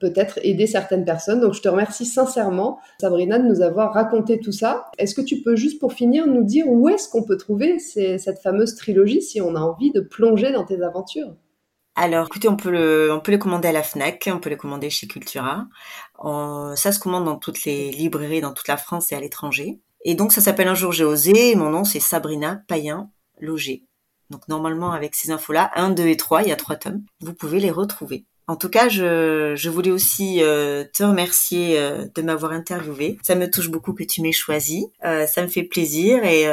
peut-être 0.00 0.38
aider 0.42 0.66
certaines 0.66 1.04
personnes. 1.04 1.40
Donc 1.40 1.54
je 1.54 1.60
te 1.60 1.68
remercie 1.68 2.06
sincèrement, 2.06 2.78
Sabrina, 3.00 3.38
de 3.38 3.46
nous 3.46 3.62
avoir 3.62 3.92
raconté 3.92 4.40
tout 4.40 4.52
ça. 4.52 4.86
Est-ce 4.98 5.14
que 5.14 5.22
tu 5.22 5.42
peux 5.42 5.56
juste 5.56 5.80
pour 5.80 5.92
finir 5.92 6.26
nous 6.26 6.44
dire 6.44 6.66
où 6.68 6.88
est-ce 6.88 7.08
qu'on 7.08 7.22
peut 7.22 7.36
trouver 7.36 7.78
cette 7.78 8.38
fameuse 8.42 8.74
trilogie 8.76 9.22
si 9.22 9.40
on 9.40 9.54
a 9.54 9.60
envie 9.60 9.90
de 9.90 10.00
plonger 10.00 10.52
dans 10.52 10.64
tes 10.64 10.82
aventures? 10.82 11.34
Alors, 11.98 12.26
écoutez, 12.26 12.46
on 12.48 12.56
peut 12.56 12.70
le, 12.70 13.10
on 13.10 13.20
peut 13.20 13.32
les 13.32 13.38
commander 13.38 13.68
à 13.68 13.72
la 13.72 13.82
Fnac, 13.82 14.28
on 14.30 14.38
peut 14.38 14.50
les 14.50 14.58
commander 14.58 14.90
chez 14.90 15.06
Cultura. 15.06 15.66
ça 16.22 16.92
se 16.92 16.98
commande 16.98 17.24
dans 17.24 17.38
toutes 17.38 17.64
les 17.64 17.90
librairies, 17.90 18.42
dans 18.42 18.52
toute 18.52 18.68
la 18.68 18.76
France 18.76 19.12
et 19.12 19.14
à 19.14 19.20
l'étranger. 19.20 19.80
Et 20.04 20.14
donc, 20.14 20.32
ça 20.32 20.42
s'appelle 20.42 20.68
Un 20.68 20.74
jour 20.74 20.92
j'ai 20.92 21.04
osé. 21.04 21.54
mon 21.56 21.70
nom, 21.70 21.84
c'est 21.84 22.00
Sabrina 22.00 22.60
Payen 22.68 23.10
Loger. 23.40 23.84
Donc, 24.28 24.46
normalement, 24.48 24.92
avec 24.92 25.14
ces 25.14 25.30
infos-là, 25.30 25.70
1, 25.74 25.90
2 25.90 26.06
et 26.06 26.16
3, 26.18 26.42
il 26.42 26.48
y 26.48 26.52
a 26.52 26.56
trois 26.56 26.76
tomes. 26.76 27.02
Vous 27.20 27.32
pouvez 27.32 27.60
les 27.60 27.70
retrouver. 27.70 28.26
En 28.48 28.54
tout 28.54 28.68
cas, 28.68 28.88
je, 28.88 29.54
je 29.56 29.70
voulais 29.70 29.90
aussi 29.90 30.40
euh, 30.40 30.84
te 30.92 31.02
remercier 31.02 31.80
euh, 31.80 32.04
de 32.14 32.22
m'avoir 32.22 32.52
interviewé. 32.52 33.18
Ça 33.22 33.34
me 33.34 33.50
touche 33.50 33.70
beaucoup 33.70 33.92
que 33.92 34.04
tu 34.04 34.22
m'aies 34.22 34.30
choisi. 34.30 34.86
Euh, 35.04 35.26
ça 35.26 35.42
me 35.42 35.48
fait 35.48 35.64
plaisir 35.64 36.24
et 36.24 36.46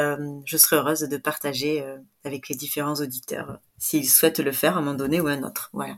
je 0.44 0.56
serai 0.56 0.76
heureuse 0.76 1.00
de 1.00 1.16
partager 1.16 1.84
avec 2.24 2.48
les 2.48 2.56
différents 2.56 2.94
auditeurs 2.94 3.60
s'ils 3.78 4.08
souhaitent 4.08 4.40
le 4.40 4.50
faire 4.50 4.76
à 4.76 4.78
un 4.78 4.82
moment 4.82 4.96
donné 4.96 5.20
ou 5.20 5.28
à 5.28 5.32
un 5.32 5.42
autre. 5.44 5.70
Voilà. 5.72 5.94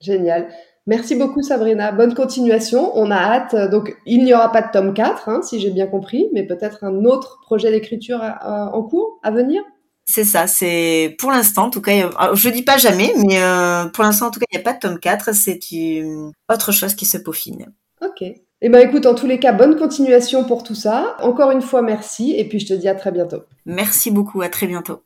Génial. 0.00 0.48
Merci 0.86 1.14
beaucoup 1.14 1.42
Sabrina. 1.42 1.92
Bonne 1.92 2.14
continuation. 2.14 2.90
On 2.98 3.10
a 3.10 3.16
hâte. 3.16 3.70
Donc, 3.70 3.96
il 4.06 4.24
n'y 4.24 4.34
aura 4.34 4.50
pas 4.50 4.62
de 4.62 4.72
tome 4.72 4.94
4, 4.94 5.28
hein, 5.28 5.42
si 5.42 5.60
j'ai 5.60 5.70
bien 5.70 5.86
compris, 5.86 6.28
mais 6.32 6.44
peut-être 6.44 6.82
un 6.82 7.04
autre 7.04 7.38
projet 7.42 7.70
d'écriture 7.70 8.20
en 8.42 8.82
cours 8.82 9.20
à 9.22 9.30
venir? 9.30 9.62
C'est 10.10 10.24
ça, 10.24 10.46
c'est 10.46 11.14
pour 11.18 11.30
l'instant, 11.30 11.66
en 11.66 11.70
tout 11.70 11.80
cas, 11.80 12.10
je 12.34 12.48
dis 12.48 12.62
pas 12.62 12.78
jamais, 12.78 13.12
mais 13.16 13.40
euh, 13.40 13.86
pour 13.86 14.02
l'instant, 14.02 14.26
en 14.26 14.30
tout 14.30 14.40
cas, 14.40 14.46
il 14.50 14.56
n'y 14.56 14.60
a 14.60 14.64
pas 14.64 14.72
de 14.72 14.80
tome 14.80 14.98
4, 14.98 15.32
c'est 15.34 15.70
une 15.70 16.32
autre 16.52 16.72
chose 16.72 16.94
qui 16.94 17.06
se 17.06 17.16
peaufine. 17.16 17.72
Ok. 18.02 18.24
Eh 18.62 18.68
ben 18.68 18.86
écoute, 18.86 19.06
en 19.06 19.14
tous 19.14 19.26
les 19.26 19.38
cas, 19.38 19.52
bonne 19.52 19.76
continuation 19.76 20.44
pour 20.44 20.64
tout 20.64 20.74
ça. 20.74 21.16
Encore 21.20 21.50
une 21.52 21.62
fois, 21.62 21.80
merci, 21.80 22.34
et 22.36 22.46
puis 22.46 22.58
je 22.58 22.66
te 22.66 22.74
dis 22.74 22.88
à 22.88 22.94
très 22.94 23.12
bientôt. 23.12 23.42
Merci 23.64 24.10
beaucoup, 24.10 24.42
à 24.42 24.48
très 24.48 24.66
bientôt. 24.66 25.04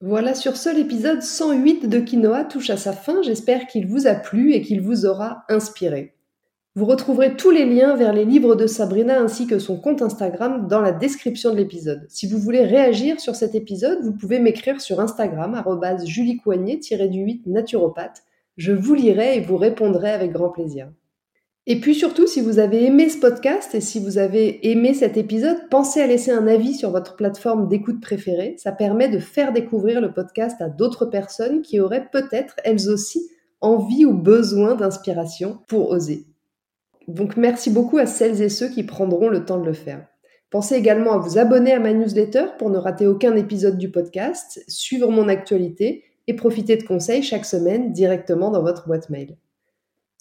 Voilà, 0.00 0.34
sur 0.34 0.56
ce, 0.56 0.68
l'épisode 0.68 1.22
108 1.22 1.88
de 1.88 2.00
Quinoa 2.00 2.44
touche 2.44 2.70
à 2.70 2.76
sa 2.76 2.92
fin. 2.92 3.22
J'espère 3.22 3.66
qu'il 3.66 3.86
vous 3.86 4.06
a 4.06 4.14
plu 4.14 4.52
et 4.52 4.62
qu'il 4.62 4.80
vous 4.80 5.04
aura 5.04 5.44
inspiré. 5.48 6.14
Vous 6.74 6.86
retrouverez 6.86 7.36
tous 7.36 7.50
les 7.50 7.66
liens 7.66 7.96
vers 7.96 8.14
les 8.14 8.24
livres 8.24 8.54
de 8.54 8.66
Sabrina 8.66 9.20
ainsi 9.20 9.46
que 9.46 9.58
son 9.58 9.76
compte 9.78 10.00
Instagram 10.00 10.68
dans 10.68 10.80
la 10.80 10.92
description 10.92 11.50
de 11.50 11.56
l'épisode. 11.56 12.06
Si 12.08 12.26
vous 12.26 12.38
voulez 12.38 12.64
réagir 12.64 13.20
sur 13.20 13.36
cet 13.36 13.54
épisode, 13.54 13.98
vous 14.02 14.14
pouvez 14.14 14.38
m'écrire 14.38 14.80
sur 14.80 14.98
Instagram, 14.98 15.62
juliecoignet-du-8 16.02 17.42
naturopathe. 17.44 18.22
Je 18.56 18.72
vous 18.72 18.94
lirai 18.94 19.36
et 19.36 19.40
vous 19.40 19.58
répondrai 19.58 20.12
avec 20.12 20.32
grand 20.32 20.48
plaisir. 20.48 20.88
Et 21.66 21.78
puis 21.78 21.94
surtout, 21.94 22.26
si 22.26 22.40
vous 22.40 22.58
avez 22.58 22.86
aimé 22.86 23.10
ce 23.10 23.18
podcast 23.18 23.74
et 23.74 23.82
si 23.82 24.00
vous 24.00 24.16
avez 24.16 24.70
aimé 24.70 24.94
cet 24.94 25.18
épisode, 25.18 25.68
pensez 25.68 26.00
à 26.00 26.06
laisser 26.06 26.30
un 26.30 26.46
avis 26.46 26.72
sur 26.72 26.90
votre 26.90 27.16
plateforme 27.16 27.68
d'écoute 27.68 28.00
préférée. 28.00 28.56
Ça 28.56 28.72
permet 28.72 29.10
de 29.10 29.18
faire 29.18 29.52
découvrir 29.52 30.00
le 30.00 30.14
podcast 30.14 30.62
à 30.62 30.70
d'autres 30.70 31.04
personnes 31.04 31.60
qui 31.60 31.80
auraient 31.80 32.08
peut-être 32.10 32.56
elles 32.64 32.88
aussi 32.88 33.28
envie 33.60 34.06
ou 34.06 34.14
besoin 34.14 34.74
d'inspiration 34.74 35.58
pour 35.68 35.90
oser. 35.90 36.24
Donc 37.08 37.36
merci 37.36 37.70
beaucoup 37.70 37.98
à 37.98 38.06
celles 38.06 38.42
et 38.42 38.48
ceux 38.48 38.68
qui 38.68 38.84
prendront 38.84 39.28
le 39.28 39.44
temps 39.44 39.58
de 39.58 39.66
le 39.66 39.72
faire. 39.72 40.06
Pensez 40.50 40.74
également 40.74 41.12
à 41.12 41.18
vous 41.18 41.38
abonner 41.38 41.72
à 41.72 41.80
ma 41.80 41.92
newsletter 41.92 42.44
pour 42.58 42.68
ne 42.70 42.76
rater 42.76 43.06
aucun 43.06 43.34
épisode 43.36 43.78
du 43.78 43.90
podcast, 43.90 44.62
suivre 44.68 45.10
mon 45.10 45.28
actualité 45.28 46.04
et 46.26 46.36
profiter 46.36 46.76
de 46.76 46.82
conseils 46.82 47.22
chaque 47.22 47.46
semaine 47.46 47.92
directement 47.92 48.50
dans 48.50 48.62
votre 48.62 48.86
boîte 48.86 49.08
mail. 49.08 49.36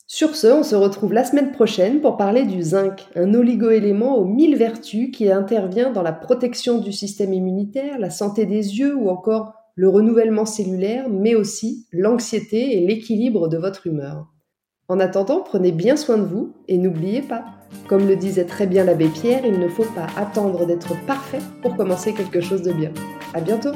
Sur 0.07 0.35
ce, 0.35 0.47
on 0.47 0.63
se 0.63 0.75
retrouve 0.75 1.13
la 1.13 1.23
semaine 1.23 1.51
prochaine 1.51 2.01
pour 2.01 2.17
parler 2.17 2.45
du 2.45 2.61
zinc, 2.61 3.07
un 3.15 3.33
oligoélément 3.33 4.17
aux 4.17 4.25
mille 4.25 4.57
vertus 4.57 5.09
qui 5.11 5.31
intervient 5.31 5.91
dans 5.91 6.01
la 6.01 6.11
protection 6.11 6.79
du 6.79 6.91
système 6.91 7.33
immunitaire, 7.33 7.99
la 7.99 8.09
santé 8.09 8.45
des 8.45 8.79
yeux 8.79 8.95
ou 8.95 9.09
encore 9.09 9.53
le 9.75 9.87
renouvellement 9.89 10.45
cellulaire, 10.45 11.07
mais 11.09 11.35
aussi 11.35 11.87
l'anxiété 11.91 12.77
et 12.77 12.85
l'équilibre 12.85 13.47
de 13.47 13.57
votre 13.57 13.87
humeur. 13.87 14.30
En 14.91 14.99
attendant, 14.99 15.39
prenez 15.39 15.71
bien 15.71 15.95
soin 15.95 16.17
de 16.17 16.25
vous 16.25 16.51
et 16.67 16.77
n'oubliez 16.77 17.21
pas, 17.21 17.45
comme 17.87 18.09
le 18.09 18.17
disait 18.17 18.43
très 18.43 18.67
bien 18.67 18.83
l'abbé 18.83 19.07
Pierre, 19.07 19.45
il 19.45 19.57
ne 19.57 19.69
faut 19.69 19.85
pas 19.85 20.07
attendre 20.17 20.65
d'être 20.65 21.01
parfait 21.05 21.39
pour 21.61 21.77
commencer 21.77 22.13
quelque 22.13 22.41
chose 22.41 22.61
de 22.61 22.73
bien. 22.73 22.91
À 23.33 23.39
bientôt! 23.39 23.71